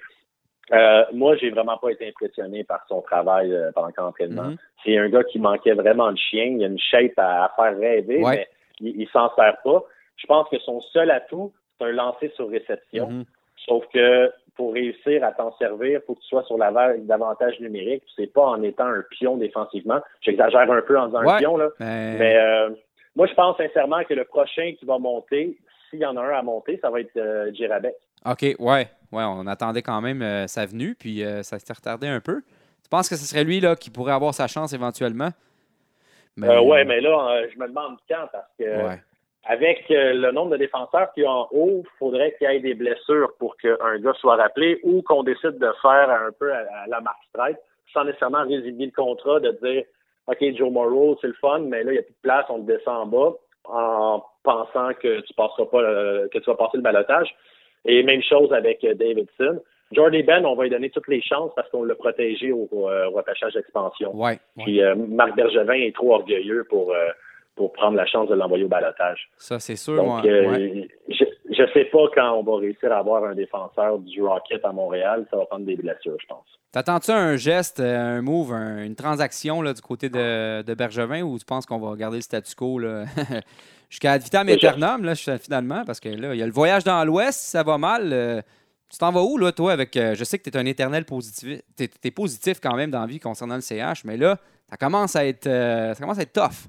[0.73, 4.51] Euh, moi, j'ai vraiment pas été impressionné par son travail euh, pendant le camp d'entraînement.
[4.51, 4.59] Mm-hmm.
[4.85, 6.45] C'est un gars qui manquait vraiment de chien.
[6.45, 8.49] Il a une shape à, faire rêver, mais
[8.81, 9.85] il, ne s'en sert pas.
[10.17, 13.09] Je pense que son seul atout, c'est un lancer sur réception.
[13.09, 13.25] Mm-hmm.
[13.67, 17.07] Sauf que pour réussir à t'en servir, il faut que tu sois sur la vague
[17.07, 18.03] d'avantages numériques.
[18.17, 20.01] C'est pas en étant un pion défensivement.
[20.21, 21.69] J'exagère un peu en disant un pion, là.
[21.79, 22.71] Mais, euh,
[23.15, 25.57] moi, je pense sincèrement que le prochain qui va monter,
[25.89, 27.95] s'il y en a un à monter, ça va être euh, Girabet.
[28.27, 28.89] OK, ouais.
[29.13, 32.43] Ouais, on attendait quand même euh, sa venue, puis ça s'est retardé un peu.
[32.83, 35.31] Tu penses que ce serait lui là, qui pourrait avoir sa chance éventuellement?
[36.37, 36.59] Mais...
[36.59, 38.65] ouais, mais là, je me demande quand, parce que
[39.49, 42.55] avec euh, le nombre de défenseurs qu'il y a en haut, il faudrait qu'il y
[42.55, 46.53] ait des blessures pour qu'un gars soit rappelé ou qu'on décide de faire un peu
[46.53, 47.57] à, la marque strike,
[47.95, 49.85] sans nécessairement résilier le contrat, de dire
[50.27, 52.61] OK, Joe Morrow, c'est le fun, mais là, il n'y a plus de place, on
[52.61, 53.33] te descend en bas
[53.65, 55.83] en pensant que tu passeras pas
[56.29, 57.35] que tu vas passer le balotage.
[57.87, 59.63] Et même chose avec Davidson.
[59.93, 62.87] Jordy Ben, on va lui donner toutes les chances parce qu'on l'a protégé au, au,
[63.11, 64.15] repêchage d'expansion.
[64.15, 66.95] Ouais, Puis Marc Bergevin est trop orgueilleux pour
[67.59, 69.29] pour prendre la chance de l'envoyer au balotage.
[69.37, 69.97] Ça, c'est sûr.
[69.97, 74.23] Donc, euh, je ne sais pas quand on va réussir à avoir un défenseur du
[74.23, 75.27] Rocket à Montréal.
[75.31, 76.47] Ça va prendre des blessures, je pense.
[76.71, 81.37] T'attends-tu un geste, euh, un move, une transaction là, du côté de, de, Bergevin ou
[81.37, 82.81] tu penses qu'on va garder le statu quo
[83.91, 85.85] jusqu'à ad vitam aeternam, là, finalement?
[85.85, 88.13] Parce que là, il y a le voyage dans l'Ouest, ça va mal.
[88.13, 88.41] Euh,
[88.89, 89.95] tu t'en vas où, là, toi, avec.
[89.95, 91.61] je sais que tu es un éternel positif.
[91.77, 94.39] Tu es, positif quand même dans la vie concernant le CH, mais là,
[94.71, 96.69] ça commence à être, ça commence à être tough.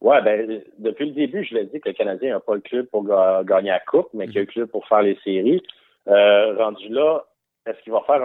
[0.00, 2.86] Oui, ben, depuis le début, je l'ai dit que le Canadien n'a pas le club
[2.86, 3.04] pour
[3.44, 5.62] gagner la Coupe, mais qu'il a le club pour faire les séries.
[6.08, 7.24] Euh, rendu là,
[7.66, 8.22] est-ce qu'il va faire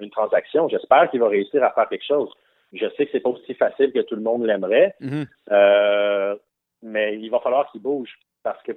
[0.00, 0.68] une transaction?
[0.68, 2.32] J'espère qu'il va réussir à faire quelque chose.
[2.72, 5.26] Je sais que c'est pas aussi facile que tout le monde l'aimerait, mm-hmm.
[5.50, 6.36] euh,
[6.82, 8.72] mais il va falloir qu'il bouge parce que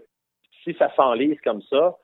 [0.64, 1.98] si ça s'enlise comme ça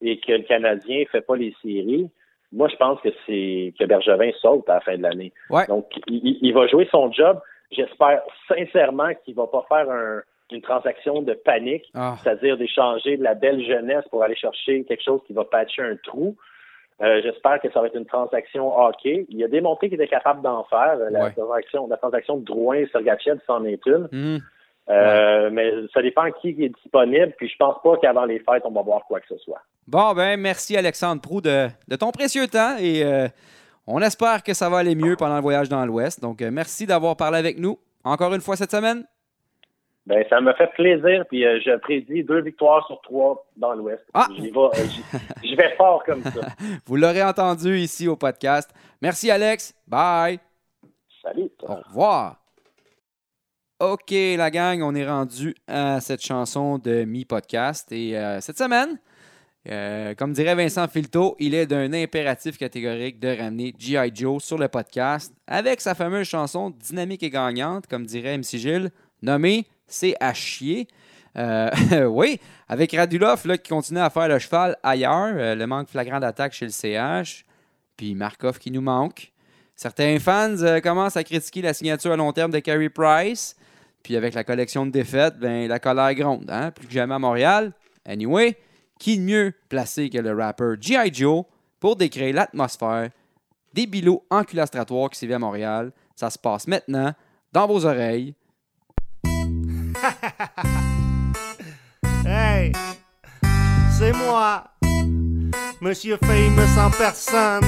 [0.00, 2.10] et que le Canadien ne fait pas les séries,
[2.52, 5.32] moi, je pense que c'est que Bergevin saute à la fin de l'année.
[5.68, 7.40] Donc, il, va jouer son job.
[7.72, 12.16] J'espère sincèrement qu'il va pas faire une transaction de panique, ah.
[12.22, 15.96] c'est-à-dire d'échanger de la belle jeunesse pour aller chercher quelque chose qui va patcher un
[15.96, 16.36] trou.
[17.00, 19.26] Euh, j'espère que ça va être une transaction hockey.
[19.28, 20.96] Il a démontré qu'il était capable d'en faire.
[21.10, 24.08] La, transaction, la transaction de Drouin-Sergachev s'en est une.
[24.12, 24.38] Hmm.
[24.88, 27.32] Euh, mais ça dépend qui est disponible.
[27.36, 29.60] Puis je pense pas qu'avant les fêtes, on va voir quoi que ce soit.
[29.88, 33.26] Bon, ben merci Alexandre Prou de, ton précieux temps et euh,
[33.86, 36.20] on espère que ça va aller mieux pendant le voyage dans l'Ouest.
[36.20, 39.04] Donc, euh, merci d'avoir parlé avec nous encore une fois cette semaine.
[40.06, 41.24] Ben, ça me fait plaisir.
[41.28, 44.02] Puis, euh, je prédis deux victoires sur trois dans l'Ouest.
[44.14, 44.26] Ah!
[44.30, 44.34] Euh,
[45.42, 46.40] j'y vais, fort comme ça.
[46.86, 48.70] Vous l'aurez entendu ici au podcast.
[49.00, 49.74] Merci, Alex.
[49.86, 50.38] Bye.
[51.22, 51.50] Salut.
[51.62, 52.36] Au revoir.
[53.78, 57.90] OK, la gang, on est rendu à cette chanson de mi-podcast.
[57.90, 59.00] Et cette semaine,
[59.70, 64.10] euh, comme dirait Vincent Filto, il est d'un impératif catégorique de ramener G.I.
[64.12, 68.90] Joe sur le podcast avec sa fameuse chanson dynamique et gagnante, comme dirait MC Gilles,
[69.22, 70.88] nommée C'est à chier.
[71.38, 71.70] Euh,
[72.06, 76.18] oui, avec Radulov là, qui continue à faire le cheval ailleurs, euh, le manque flagrant
[76.18, 77.44] d'attaque chez le CH,
[77.96, 79.32] puis Markov qui nous manque.
[79.76, 83.56] Certains fans commencent à critiquer la signature à long terme de Carey Price,
[84.02, 86.72] puis avec la collection de défaites, ben, la colère gronde, hein?
[86.72, 87.72] plus que jamais à Montréal.
[88.04, 88.56] Anyway,
[89.02, 91.12] qui mieux placé que le rapper G.I.
[91.12, 91.44] Joe
[91.80, 93.10] pour décrire l'atmosphère
[93.74, 95.90] des bilots enculastratoires qui s'y à Montréal?
[96.14, 97.12] Ça se passe maintenant
[97.52, 98.36] dans vos oreilles.
[102.24, 102.70] hey,
[103.98, 104.70] c'est moi,
[105.80, 107.64] Monsieur Famous en personne,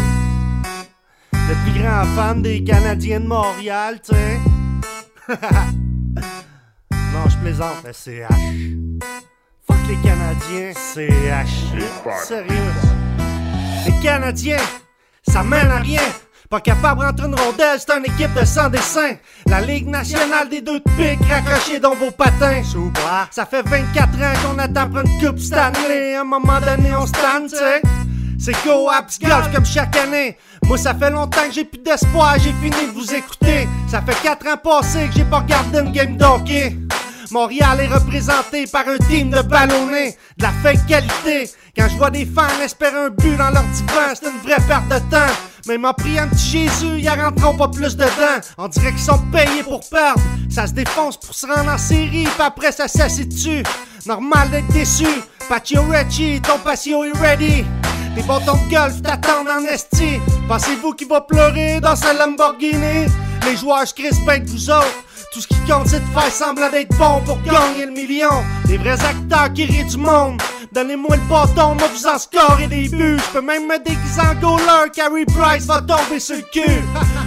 [1.33, 4.39] le plus grand fan des Canadiens de Montréal, tu sais.
[6.93, 8.23] non, je plaisante, c'est
[9.89, 12.27] Les Canadiens, c'est CH.
[12.27, 12.73] Sérieux.
[13.87, 14.57] Les Canadiens,
[15.29, 16.01] ça mène à rien.
[16.49, 19.13] Pas capable d'entrer une rondelle, c'est une équipe de sans dessin.
[19.47, 22.63] La Ligue nationale des deux pics raccrochés dans vos patins.
[23.31, 26.15] Ça fait 24 ans qu'on attend pour une coupe Stanley.
[26.15, 27.83] À un moment donné, on stand, tu sais.
[28.39, 30.37] C'est go Abs Golf comme chaque année.
[30.65, 33.69] Moi, ça fait longtemps que j'ai plus d'espoir, j'ai fini de vous écouter.
[33.91, 36.77] Ça fait 4 ans passés que j'ai pas regardé une game d'hockey.
[37.31, 41.51] Montréal est représenté par un team de ballonnés, de la fake qualité.
[41.77, 44.89] Quand je vois des fans espérer un but dans leur divan, c'est une vraie perte
[44.89, 45.33] de temps.
[45.67, 48.41] Même en priant petit Jésus, y rentreront pas plus dedans.
[48.59, 50.21] On dirait qu'ils sont payés pour perdre.
[50.51, 53.63] Ça se défonce pour se rendre en série, puis après ça s'assied
[54.07, 55.07] Normal d'être déçu.
[55.49, 57.65] Patio Reggie, ton patio est ready.
[58.15, 60.21] Les bâtons de golf t'attendent en esti.
[60.47, 63.07] Pensez-vous qu'il va pleurer dans sa Lamborghini?
[63.47, 65.05] Les joueurs crispent avec vous autres.
[65.35, 68.31] Tout ce qui compte, c'est de faire semblant d'être bon pour gagner le million.
[68.69, 70.41] Les vrais acteurs qui rient du monde.
[70.71, 73.19] Donnez-moi le bâton, moi vous en scorez des buts.
[73.19, 76.83] Je peux même me déguiser en goaler, Carrie Price va tomber sur le cul.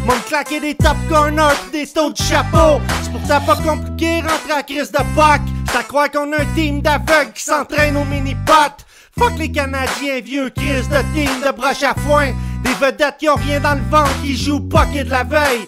[0.05, 2.79] Moi claquer des top corners des taux de chapeau.
[3.03, 5.41] C'est pourtant pas compliqué rentrer à crise de Pâques.
[5.77, 8.85] À croire qu'on a un team d'aveugles qui s'entraîne au mini-pot.
[9.19, 12.27] Fuck les Canadiens, vieux crise de team de broche à foin.
[12.63, 15.67] Des vedettes qui ont rien dans le ventre, qui jouent pocket de la veille.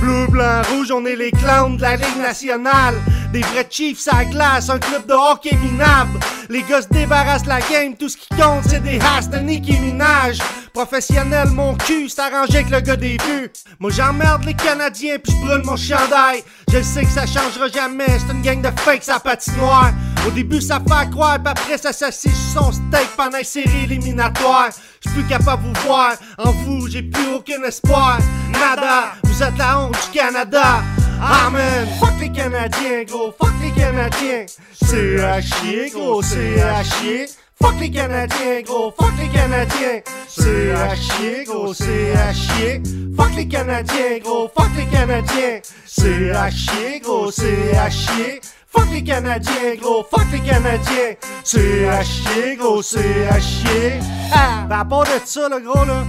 [0.00, 2.94] Bleu, blanc, rouge, on est les clowns de la Ligue nationale.
[3.32, 6.18] Des vrais Chiefs à glace, un club de hockey minable.
[6.48, 9.78] Les gars se débarrassent la game, tout ce qui compte c'est des hasses de Nicki
[9.78, 10.38] Minaj.
[10.72, 13.50] Professionnel, mon cul, c'est arrangé avec le gars des buts.
[13.78, 16.44] Moi j'emmerde les Canadiens puis je brûle mon chandail.
[16.72, 19.92] Je sais que ça changera jamais, c'est une gang de fakes à patinoire.
[20.26, 23.84] Au début, ça fait croire, puis après, ça s'assied sur son steak pendant une série
[23.84, 24.70] éliminatoire.
[25.00, 26.14] J'suis plus capable de vous voir.
[26.36, 28.18] En vous, j'ai plus aucun espoir.
[28.52, 30.82] Nada, vous êtes la honte du Canada.
[31.20, 31.88] Amen.
[31.98, 33.32] Fuck les Canadiens, gros.
[33.38, 34.46] Fuck les Canadiens.
[34.72, 36.22] C'est à chier, gros.
[36.22, 37.26] C'est à chier.
[37.60, 40.00] Fuck les Canadiens, gros, fuck les Canadiens.
[40.28, 42.82] C'est à chier, gros, c'est à chier.
[43.16, 45.60] Fuck les Canadiens, gros, fuck les Canadiens.
[45.86, 48.40] C'est à chier, gros, c'est à chier.
[48.68, 51.14] Fuck les Canadiens, gros, fuck les Canadiens.
[51.44, 54.00] C'est à chier, gros, c'est à chier.
[54.32, 56.04] Ah, ben à part de ça, le gros, là,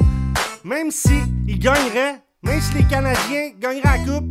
[0.65, 4.25] même si il gagnerait, même si les Canadiens gagneraient la coupe,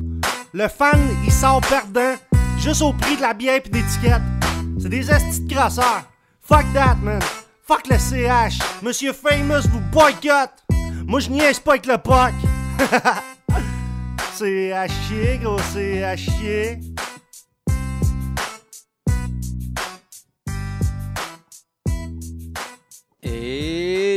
[0.57, 2.15] le fan, il sort perdant,
[2.59, 4.23] juste au prix de la bière et d'étiquette.
[4.81, 6.03] C'est des estis de.
[6.41, 7.21] Fuck that, man.
[7.67, 8.59] Fuck le CH.
[8.83, 10.51] Monsieur Famous vous boycott.
[11.07, 12.33] Moi, je niaise pas avec le POC.
[14.35, 16.79] c'est à chier, gros, c'est à chier.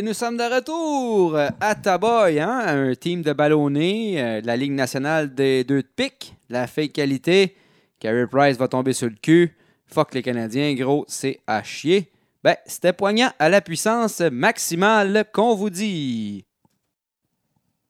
[0.09, 2.63] Nous sommes de retour à Taboy, hein?
[2.65, 6.93] un team de ballonnés euh, de la Ligue nationale des deux de pique, la fake
[6.93, 7.55] qualité.
[7.99, 9.55] Carey Price va tomber sur le cul.
[9.85, 12.11] Fuck les Canadiens, gros, c'est à chier.
[12.43, 16.43] Ben, c'était poignant à la puissance maximale qu'on vous dit.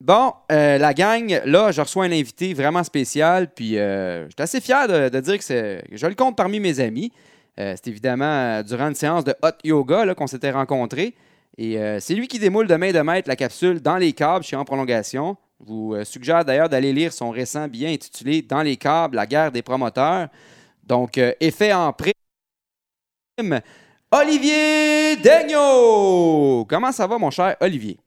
[0.01, 4.43] Bon, euh, la gang, là, je reçois un invité vraiment spécial, puis euh, je suis
[4.43, 7.13] assez fier de, dire que je le compte parmi mes amis.
[7.61, 11.15] Euh, c'est évidemment durant une séance de hot yoga qu'on s'était rencontrés.
[11.61, 14.55] Et c'est lui qui démoule de main de maître la capsule dans les câbles chez
[14.55, 15.35] En Prolongation.
[15.59, 19.51] Je vous suggère d'ailleurs d'aller lire son récent bien intitulé Dans les câbles, la guerre
[19.51, 20.29] des promoteurs.
[20.87, 23.59] Donc, effet en prime.
[24.11, 26.65] Olivier Daigneault!
[26.67, 27.97] Comment ça va, mon cher Olivier?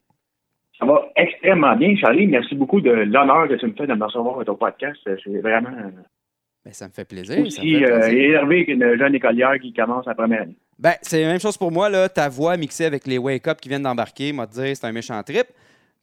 [0.77, 2.27] Ça va extrêmement bien, Charlie.
[2.27, 4.99] Merci beaucoup de l'honneur que tu me fais de me recevoir à ton podcast.
[5.05, 5.71] C'est vraiment.
[6.65, 7.45] Ben, ça me fait plaisir.
[7.45, 10.57] Aussi euh, énervé qu'une jeune écolière qui commence la première année.
[10.83, 11.89] Ben, c'est la même chose pour moi.
[11.89, 12.09] Là.
[12.09, 15.47] Ta voix mixée avec les wake-up qui viennent d'embarquer m'a dit c'est un méchant trip.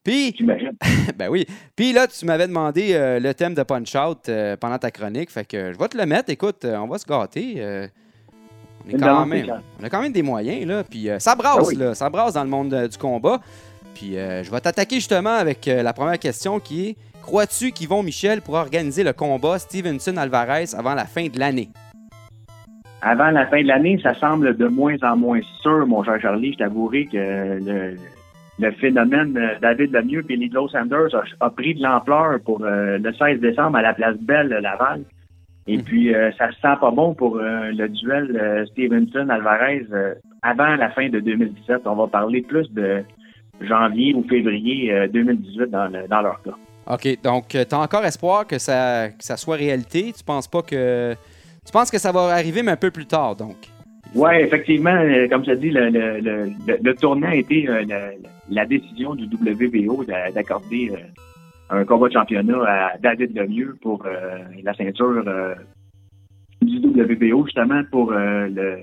[0.02, 0.34] Puis.
[1.16, 1.46] ben oui.
[1.76, 5.30] Puis là, tu m'avais demandé euh, le thème de Punch Out euh, pendant ta chronique.
[5.30, 6.30] Fait que je vais te le mettre.
[6.30, 7.88] Écoute, on va se gâter.
[9.80, 10.84] On, a quand même des moyens, là.
[10.84, 11.94] Puis euh, ça brasse, ah là.
[11.94, 13.40] Ça brasse dans le monde euh, du combat.
[13.94, 18.40] Puis euh, je vais t'attaquer justement avec la première question qui est Crois-tu qu'Yvon Michel
[18.40, 21.68] pourra organiser le combat Stevenson-Alvarez avant la fin de l'année?
[23.02, 26.52] Avant la fin de l'année, ça semble de moins en moins sûr, mon cher Charlie.
[26.52, 27.96] Je t'avouerai que
[28.58, 33.78] le, phénomène David Lemieux et Lidlo Sanders a, pris de l'ampleur pour le 16 décembre
[33.78, 35.04] à la place Belle Laval.
[35.66, 35.84] Et mhm.
[35.84, 39.86] puis, euh, ça se sent pas bon pour euh, le duel euh, Stevenson-Alvarez
[40.42, 41.82] avant la fin de 2017.
[41.84, 43.04] On va parler plus de
[43.60, 46.56] janvier ou février 2018 dans, dans leur cas.
[46.86, 47.22] OK.
[47.22, 50.12] Donc, tu as encore espoir que ça, ça soit réalité?
[50.16, 51.14] Tu penses pas que.
[51.64, 53.56] Tu penses que ça va arriver, mais un peu plus tard, donc?
[54.14, 54.96] Oui, effectivement,
[55.30, 57.68] comme je dit, le, le, le, le, tournant a été
[58.48, 60.90] la, décision du WBO d'accorder
[61.70, 65.54] un combat de championnat à David Lemieux pour euh, la ceinture euh,
[66.62, 68.78] du WBO, justement, pour euh, le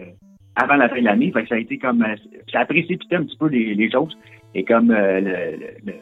[0.55, 1.31] avant la fin de l'année.
[1.47, 2.03] Ça a été comme
[2.51, 4.17] ça a précipité un petit peu les, choses.
[4.55, 5.93] Et comme le,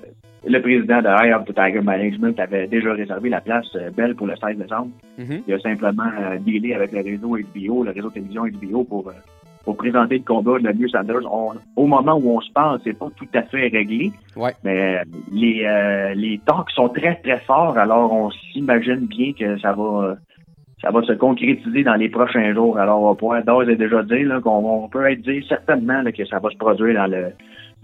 [0.46, 4.28] le, président de High of the Tiger Management avait déjà réservé la place belle pour
[4.28, 5.42] le 16 décembre, mm-hmm.
[5.48, 6.12] il a simplement
[6.46, 9.12] dealé avec le réseau HBO, le réseau télévision HBO pour
[9.66, 11.26] pour présenter le combat de Mieux Sanders.
[11.76, 14.12] au moment où on se parle, c'est pas tout à fait réglé.
[14.38, 14.54] Ouais.
[14.64, 17.76] Mais les, euh, les talks sont très, très forts.
[17.78, 20.18] Alors, on s'imagine bien que ça va
[20.82, 22.78] ça va se concrétiser dans les prochains jours.
[22.78, 26.50] Alors, on pouvoir d'ores et déjà dire qu'on peut être dit certainement que ça va
[26.52, 27.32] se produire dans le,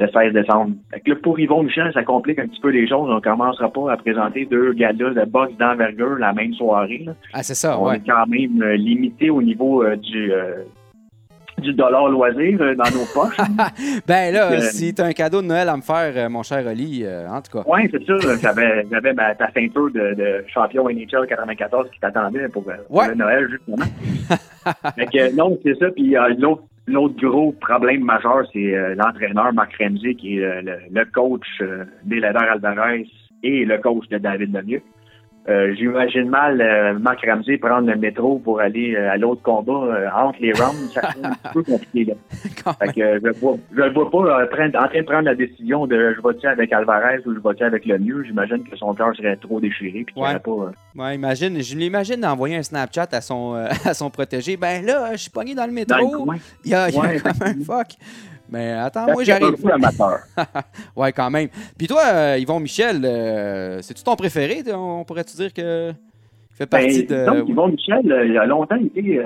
[0.02, 0.72] le 16 décembre.
[0.92, 3.10] Fait pour Yvon Michel, ça complique un petit peu les choses.
[3.10, 7.06] On commencera pas à présenter deux galas de boxe d'envergure la même soirée.
[7.34, 10.32] Ah, c'est ça, On est quand même euh, limité au niveau euh, du,
[11.62, 13.38] du dollar loisir euh, dans nos poches.
[14.08, 16.44] ben là, euh, si tu as un cadeau de Noël à me faire, euh, mon
[16.44, 17.64] cher Oli, en tout cas.
[17.68, 18.20] Oui, c'est sûr.
[18.42, 23.86] J'avais, j'avais ta ceinture de, de, champion NHL 94 qui t'attendait pour, le Noël, justement.
[24.96, 25.90] fait que, non, c'est ça.
[25.92, 31.48] Puis l'autre, l'autre gros problème majeur, c'est l'entraîneur Marc Ramsey, qui est le, coach
[32.04, 33.08] d'Elader Alvarez
[33.44, 34.82] et le coach de David Lemieux.
[35.50, 40.12] Euh, j'imagine mal euh, Marc Ramsey prendre le métro pour aller euh, à l'autre combat
[40.16, 40.94] entre les rounds.
[40.94, 42.06] Ça un peu compliqué.
[42.06, 42.74] Là.
[42.80, 46.22] fait que, je ne le vois pas en train de prendre la décision de je
[46.22, 48.24] vais avec Alvarez ou je vais avec le mieux?
[48.24, 50.04] J'imagine que son cœur serait trop déchiré.
[50.06, 50.38] Puis ouais.
[50.38, 51.60] pas, ouais, imagine.
[51.60, 53.54] Je l'imagine d'envoyer un Snapchat à son,
[53.86, 54.58] à son protégé.
[54.58, 56.28] Ben là, je suis pogné dans le métro.
[56.64, 57.98] il y a, il y a comme un fuck.
[58.52, 59.56] Mais attends, moi j'arrive.
[60.96, 61.48] ouais, quand même.
[61.78, 64.62] Puis toi, euh, Yvon Michel, euh, c'est-tu ton préféré?
[64.74, 65.94] On pourrait-tu dire que
[66.52, 67.26] fait partie ben, de.
[67.26, 69.24] Donc, Yvon Michel, il a longtemps été,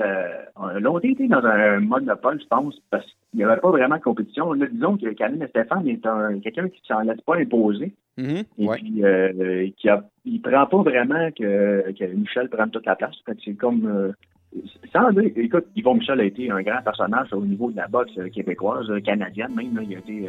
[0.80, 4.02] longtemps été dans un mode monopole, je pense, parce qu'il n'y avait pas vraiment de
[4.02, 4.52] compétition.
[4.52, 7.92] Là, disons que Karim Stéphane est un, quelqu'un qui ne s'en laisse pas imposer.
[8.18, 8.44] Mm-hmm.
[8.58, 13.16] et puis, qui a, il prend pas vraiment que, que Michel prenne toute la place.
[13.44, 14.14] C'est comme
[14.92, 18.18] sans dire, écoute, Yvon Michel a été un grand personnage au niveau de la boxe
[18.34, 19.78] québécoise, canadienne même.
[19.88, 20.28] il a été,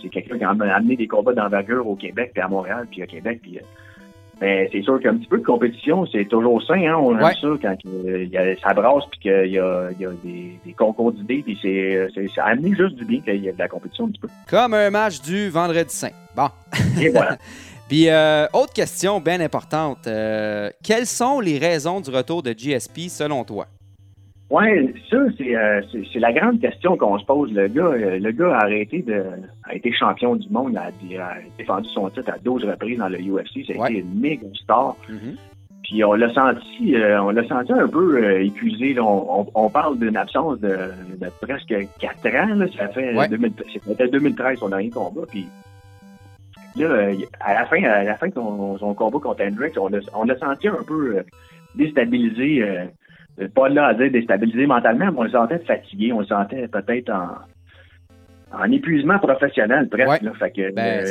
[0.00, 3.06] c'est quelqu'un qui a amené des combats d'envergure au Québec, puis à Montréal, puis au
[3.06, 3.40] Québec.
[3.42, 3.58] Puis,
[4.40, 6.74] ben, c'est sûr qu'un petit peu de compétition, c'est toujours sain.
[6.74, 6.96] Hein?
[6.96, 10.06] On aime ça quand il y a, ça brasse, puis qu'il y a, il y
[10.06, 13.52] a des, des concours d'idées, puis c'est, c'est, amené juste du bien qu'il y ait
[13.52, 14.28] de la compétition un petit peu.
[14.50, 16.10] Comme un match du Vendredi Saint.
[16.36, 16.48] Bon.
[17.00, 17.38] Et voilà.
[17.94, 20.08] Puis, euh, autre question bien importante.
[20.08, 23.66] Euh, quelles sont les raisons du retour de GSP selon toi?
[24.50, 25.80] Oui, ça, euh,
[26.12, 27.52] c'est, la grande question qu'on se pose.
[27.52, 29.22] Le gars, le gars a arrêté de.
[29.62, 33.18] a été champion du monde, a, a défendu son titre à 12 reprises dans le
[33.18, 33.64] UFC.
[33.64, 34.96] Ça a été une méga star.
[35.08, 35.36] Mm-hmm.
[35.84, 38.96] Puis on l'a senti, on l'a senti un peu épuisé.
[38.98, 40.90] On, parle d'une absence de,
[41.40, 42.66] presque 4 ans.
[42.76, 43.14] Ça fait
[43.86, 45.22] c'était 2013 son dernier combat.
[45.30, 45.46] Puis
[46.76, 50.00] Là, euh, à la fin, à la fin de son, combat contre Hendrix, on l'a
[50.14, 51.22] on senti un peu euh,
[51.76, 56.26] déstabilisé, euh, pas là à dire déstabilisé mentalement, mais on le sentait fatigué, on le
[56.26, 60.24] sentait peut-être en, en épuisement professionnel presque.
[60.38, 61.06] fait que, ben,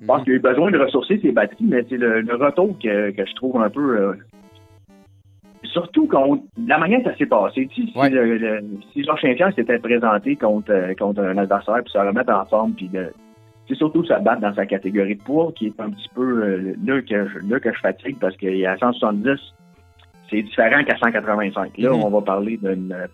[0.00, 3.10] Je pense qu'il a eu besoin de ressourcer ses batteries, mais c'est le, retour que,
[3.10, 4.16] que, je trouve un peu...
[5.64, 7.68] surtout contre la manière que ça s'est passé.
[7.74, 12.74] Si, si, Georges Saint-Pierre s'était présenté contre, contre un adversaire, puis se remettre en forme,
[12.74, 13.12] puis de
[13.70, 16.74] c'est surtout se battre dans sa catégorie de poids qui est un petit peu euh,
[16.84, 19.38] là, que je, là que je fatigue parce qu'il qu'à 170,
[20.28, 21.78] c'est différent qu'à 185.
[21.78, 21.92] Là, mm-hmm.
[21.92, 23.08] on va parler d'une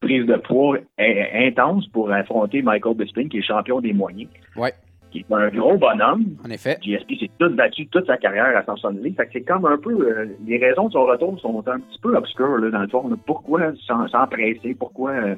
[0.00, 4.30] prise de poids intense pour affronter Michael Bisping, qui est champion des moyens.
[4.56, 4.72] Ouais.
[5.10, 6.36] Qui est un gros bonhomme.
[6.44, 6.78] En effet.
[6.82, 9.16] GSP s'est tout battu toute sa carrière à 170.
[9.16, 9.92] Fait que c'est comme un peu.
[9.92, 13.10] Euh, les raisons de son retour sont un petit peu obscures, là, dans le fond.
[13.26, 14.76] Pourquoi s'empresser?
[14.78, 15.10] Pourquoi.
[15.12, 15.34] Euh,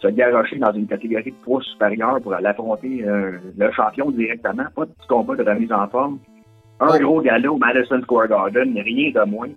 [0.00, 4.64] se garocher dans une catégorie de poids supérieur pour aller affronter euh, le champion directement.
[4.74, 6.18] Pas de petit combat de remise en forme.
[6.78, 9.48] Un gros galop au Madison Square Garden, rien de moins.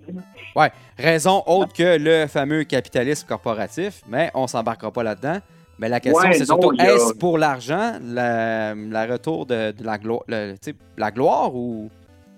[0.56, 5.40] Ouais, raison autre que le fameux capitalisme corporatif, mais on s'embarquera pas là-dedans.
[5.80, 10.24] Mais la question, c'est surtout, est-ce pour l'argent, le retour de, la, gloire,
[10.98, 11.90] la gloire ou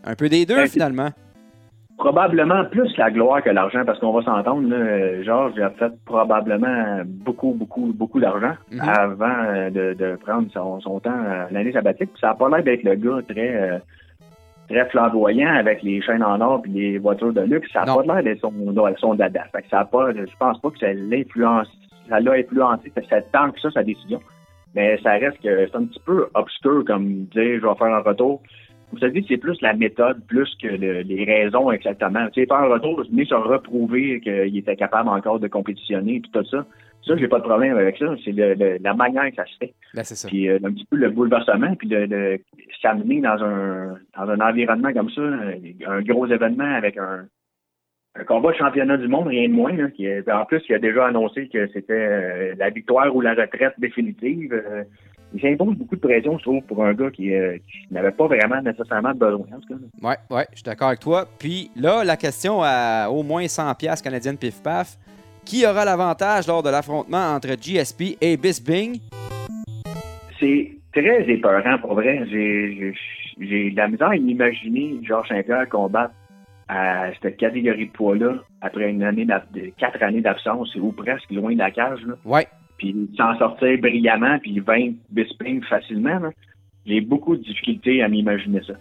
[0.04, 1.10] un peu des deux, ben, finalement?
[2.02, 4.68] Probablement plus la gloire que l'argent, parce qu'on va s'entendre,
[5.24, 8.82] Georges a fait probablement beaucoup, beaucoup, beaucoup d'argent mhm.
[8.82, 12.10] avant euh, de, prendre son, temps à l'année sabbatique.
[12.20, 13.78] ça n'a pas l'air d'être le gars très euh,
[14.68, 17.70] très flamboyant avec les chaînes en or et les voitures de luxe.
[17.72, 18.54] Ça n'a pas l'air d'être son,
[18.98, 19.44] son dada.
[19.52, 21.68] Fait que ça a pas, je pense pas que ça l'influence,
[22.10, 24.20] ça l'a influencé, ça tant que ça, sa décision.
[24.74, 28.02] Mais ça reste que c'est un petit peu obscur comme dire je vais faire un
[28.02, 28.42] retour
[28.92, 32.28] vous savez, c'est plus la méthode plus que les raisons exactement.
[32.32, 36.44] Tu sais, un retour, mais se reprouver qu'il était capable encore de compétitionner et tout
[36.46, 36.66] ça.
[37.06, 38.16] Ça, j'ai pas de problème avec ça.
[38.24, 39.74] C'est la manière que ça se fait.
[39.96, 40.28] C'est ça.
[40.28, 42.40] Puis euh, un petit peu le bouleversement, puis de,
[42.82, 45.22] s'amener dans un dans un environnement comme ça,
[45.88, 47.26] un gros événement avec un,
[48.16, 49.90] un combat de championnat du monde, rien de moins.
[49.92, 53.74] qui, en plus, il a déjà annoncé que c'était euh, la victoire ou la retraite
[53.78, 54.54] définitive.
[54.54, 54.84] Euh,
[55.34, 57.58] il s'impose beaucoup de pression, je trouve, pour un gars qui, euh,
[57.90, 59.46] n'avait pas vraiment nécessairement besoin.
[60.02, 61.26] Oui, ouais, je suis d'accord avec toi.
[61.40, 64.98] Puis là, la question à au moins 100$ canadiennes pif-paf.
[65.44, 69.00] Qui aura l'avantage lors de l'affrontement entre GSP et Bisbing?
[70.40, 72.26] C'est très épeurant, pour vrai.
[72.30, 76.14] J'ai de la misère à imaginer Georges Saint-Pierre combattre
[76.68, 79.26] à cette catégorie de poids-là après une année
[79.78, 82.06] quatre années d'absence ou presque loin de la cage.
[82.24, 82.42] Oui
[82.82, 86.20] puis s'en sortir brillamment, puis 20 Bisping facilement,
[86.88, 88.74] j'ai beaucoup de difficultés à m'imaginer ça.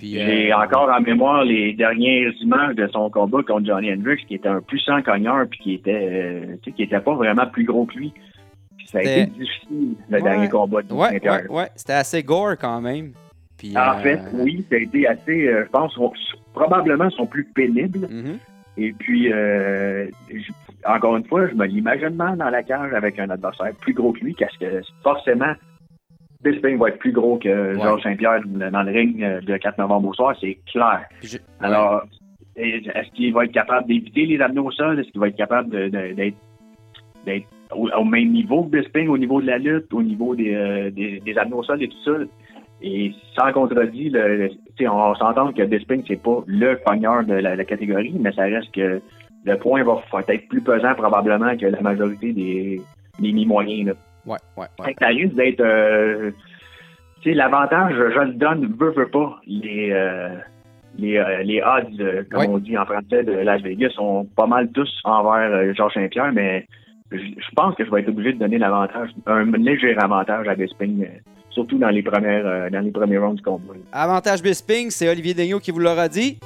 [0.00, 4.34] J'ai euh, encore en mémoire les dernières images de son combat contre Johnny Hendricks, qui
[4.34, 7.96] était un puissant cogneur, puis qui était, euh, qui était pas vraiment plus gros que
[7.96, 8.12] lui.
[8.84, 11.68] ça a été difficile, le dernier combat de ouais, ouais, ouais.
[11.74, 13.12] C'était assez gore quand même.
[13.74, 15.98] en euh, fait, oui, ça a été assez, je pense,
[16.54, 18.06] probablement son plus pénible.
[18.06, 18.38] Mm-hmm.
[18.76, 20.08] Et puis, euh,
[20.84, 24.12] encore une fois, je me l'imagine mal dans la cage avec un adversaire plus gros
[24.12, 25.54] que lui, parce que forcément,
[26.42, 30.14] Bisping va être plus gros que Georges Saint-Pierre dans le ring de 4 novembre au
[30.14, 31.06] soir, c'est clair.
[31.60, 32.02] Alors,
[32.56, 34.98] est-ce qu'il va être capable d'éviter les amener au sol?
[35.00, 36.36] Est-ce qu'il va être capable d'être
[37.72, 41.20] au, même niveau que Bisping, au niveau de la lutte, au niveau des, euh, des,
[41.20, 42.12] des au sol et tout ça?
[42.82, 44.50] Et sans contredit, le,
[44.80, 49.00] on s'entend que Bisping, c'est pas le pogneur de la, catégorie, mais ça reste que
[49.44, 52.80] le point va, être plus pesant probablement que la majorité des,
[53.18, 53.94] des mi-moyens.
[54.26, 54.94] Ouais, ouais, ouais.
[54.98, 55.60] Fait juste d'être...
[55.60, 56.32] Euh,
[57.24, 60.28] l'avantage, je le donne, veux, veux pas, les, euh,
[60.96, 64.70] les, euh, les odds, comme on dit en français, de Las Vegas sont pas mal
[64.70, 66.66] tous envers Georges Saint-Pierre, mais
[67.10, 67.18] je,
[67.56, 71.04] pense que je vais être obligé de donner l'avantage, un léger avantage à Bisping,
[71.56, 73.72] surtout dans les premières dans les premiers rounds du combat.
[73.90, 76.38] Avantage Bisping, c'est Olivier Daigneault qui vous l'aura dit.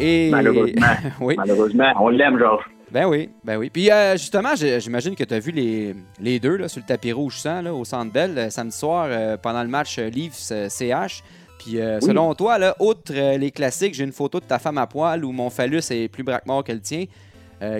[0.00, 0.30] Et...
[0.30, 0.86] Malheureusement.
[1.20, 1.34] oui.
[1.36, 2.64] Malheureusement, on l'aime, Georges.
[2.94, 3.70] Ben oui, ben oui.
[3.70, 7.10] Puis euh, justement, j'imagine que tu as vu les, les deux là, sur le tapis
[7.10, 11.24] rouge sang là, au Centre Bell euh, samedi soir euh, pendant le match Leafs-CH.
[11.58, 15.24] Puis selon toi, là, outre les classiques, j'ai une photo de ta femme à poil
[15.24, 17.06] où mon phallus est plus braquemort que le tien.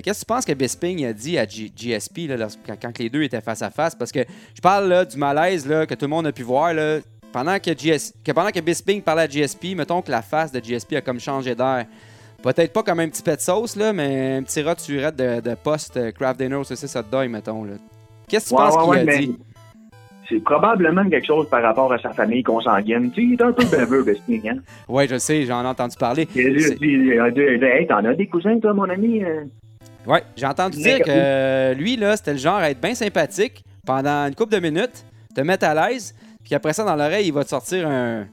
[0.03, 2.49] Qu'est-ce que tu penses que Bisping a dit à GSP là,
[2.80, 3.95] quand, les deux étaient face à face?
[3.95, 4.20] Parce que
[4.55, 6.74] je parle là, du malaise là, que tout le monde a pu voir.
[6.74, 6.99] Là,
[7.32, 10.61] pendant, que GS, que pendant que Bisping parlait à GSP, mettons que la face de
[10.61, 11.87] GSP a comme changé d'air.
[12.45, 14.74] Peut-être pas comme un petit pet de sauce, là, mais un petit rat
[15.11, 17.66] de, de post euh, Craft Dinner c'est ça de deuil, mettons.
[18.28, 19.39] Qu'est-ce que tu penses qu'il a dit?
[20.28, 23.11] C'est probablement quelque chose par rapport à sa famille consanguine.
[23.12, 24.59] Tu sais, il est un peu baveux, Besting, hein?
[24.89, 26.28] Oui, je sais, j'en ai entendu parler.
[26.37, 29.22] Hey, t'en as des cousins, toi, mon ami?
[30.07, 33.64] Oui, j'ai entendu dire que euh, lui, là, c'était le genre à être bien sympathique
[33.86, 37.32] pendant une couple de minutes, te mettre à l'aise, puis après ça, dans l'oreille, il
[37.32, 38.26] va te sortir un,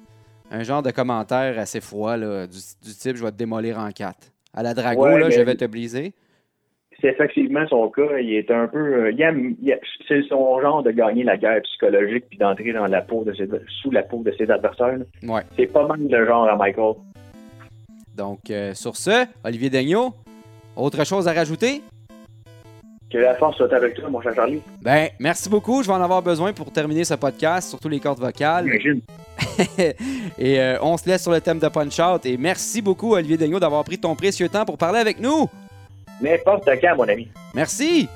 [0.51, 4.31] un genre de commentaire assez froid là, du, type je vais te démolir en quatre.
[4.53, 6.13] À la Drago, là, je vais te briser.
[6.99, 8.19] C'est effectivement son cas.
[8.19, 9.07] Il est un peu.
[9.07, 13.33] Euh, c'est son genre de gagner la guerre psychologique puis d'entrer dans la peau de
[13.33, 13.47] ses,
[13.81, 14.99] sous la peau de ses adversaires.
[15.23, 15.41] Ouais.
[15.57, 16.95] C'est pas mal le genre à Michael.
[18.15, 20.13] Donc, euh, sur ce, Olivier Daigneault,
[20.75, 21.81] autre chose à rajouter?
[23.11, 24.61] Que la force soit avec toi, mon cher Charlie.
[24.81, 25.83] Ben, merci beaucoup.
[25.83, 28.69] Je vais en avoir besoin pour terminer ce podcast, surtout les cordes vocales.
[30.37, 32.25] et euh, on se laisse sur le thème de Punch Out.
[32.25, 35.49] Et merci beaucoup, Olivier Daigneault, d'avoir pris ton précieux temps pour parler avec nous.
[36.21, 37.27] N'importe quand, mon ami.
[37.53, 38.07] Merci.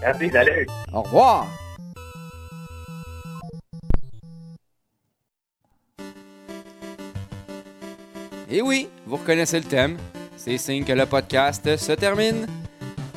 [0.00, 0.66] Merci, salut.
[0.92, 1.46] Au revoir.
[8.50, 9.96] Et oui, vous reconnaissez le thème.
[10.44, 12.42] C'est signe que le podcast se termine.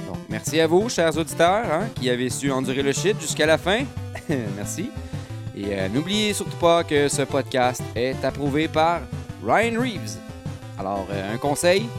[0.08, 3.58] Donc, merci à vous, chers auditeurs, hein, qui avez su endurer le shit jusqu'à la
[3.58, 3.80] fin.
[4.56, 4.90] merci.
[5.54, 9.02] Et euh, n'oubliez surtout pas que ce podcast est approuvé par
[9.46, 10.16] Ryan Reeves.
[10.80, 11.90] Alors, euh, un conseil,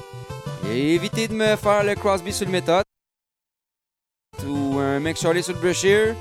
[0.66, 2.85] évitez de me faire le Crosby sur le méthode
[4.47, 6.14] ou un Mick Charlie sur le Brushier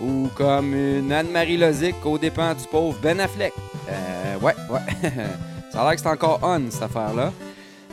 [0.00, 3.52] ou comme une Anne-Marie Lozic au dépens du pauvre Ben Affleck.
[3.90, 4.80] Euh, ouais, ouais.
[5.70, 7.30] Ça a l'air que c'est encore on, cette affaire-là.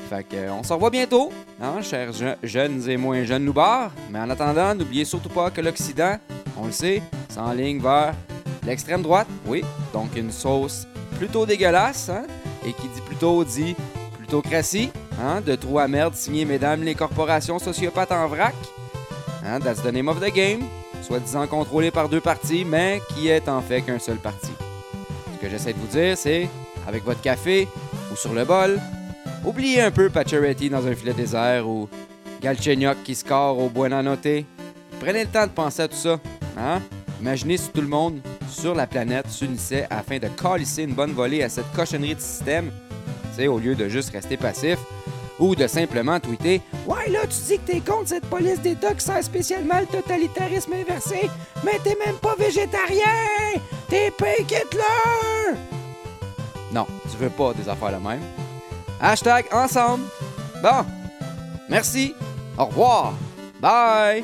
[0.09, 1.31] Fait que, on se revoit bientôt,
[1.61, 2.11] hein, chers
[2.43, 3.91] jeunes et moins jeunes loupards.
[4.11, 6.17] Mais en attendant, n'oubliez surtout pas que l'Occident,
[6.57, 8.13] on le sait, s'enligne vers
[8.65, 10.87] L'extrême droite, oui, donc une sauce
[11.17, 12.23] plutôt dégueulasse, hein?
[12.65, 13.75] et qui dit plutôt dit
[14.17, 14.89] plutocratie,
[15.21, 15.39] hein?
[15.41, 18.55] de trou à merde signé mesdames les corporations sociopathes en vrac.
[19.45, 19.59] Hein?
[19.59, 20.63] That's the name of the game,
[21.03, 24.51] soi-disant contrôlé par deux partis, mais qui est en fait qu'un seul parti.
[25.35, 26.49] Ce que j'essaie de vous dire, c'est,
[26.87, 27.67] avec votre café
[28.11, 28.81] ou sur le bol,
[29.45, 31.87] oubliez un peu Pacioretty dans un filet désert ou
[32.41, 34.27] Galchenyuk qui score au Buena Note.
[34.99, 36.19] Prenez le temps de penser à tout ça.
[36.57, 36.81] Hein?
[37.21, 38.19] Imaginez si tout le monde
[38.49, 42.71] sur la planète s'unissait afin de calisser une bonne volée à cette cochonnerie de système,
[43.35, 44.77] c'est au lieu de juste rester passif
[45.39, 49.03] ou de simplement tweeter Ouais, là, tu dis que t'es contre cette police d'État qui
[49.03, 51.29] sert spécialement le totalitarisme inversé,
[51.63, 53.59] mais t'es même pas végétarien!
[53.89, 55.57] T'es pink Hitler!
[56.71, 58.21] Non, tu veux pas des affaires la même.
[59.05, 60.03] Hashtag ensemble.
[60.63, 60.83] Bon,
[61.69, 62.15] merci.
[62.57, 63.13] Au revoir.
[63.61, 64.23] Bye.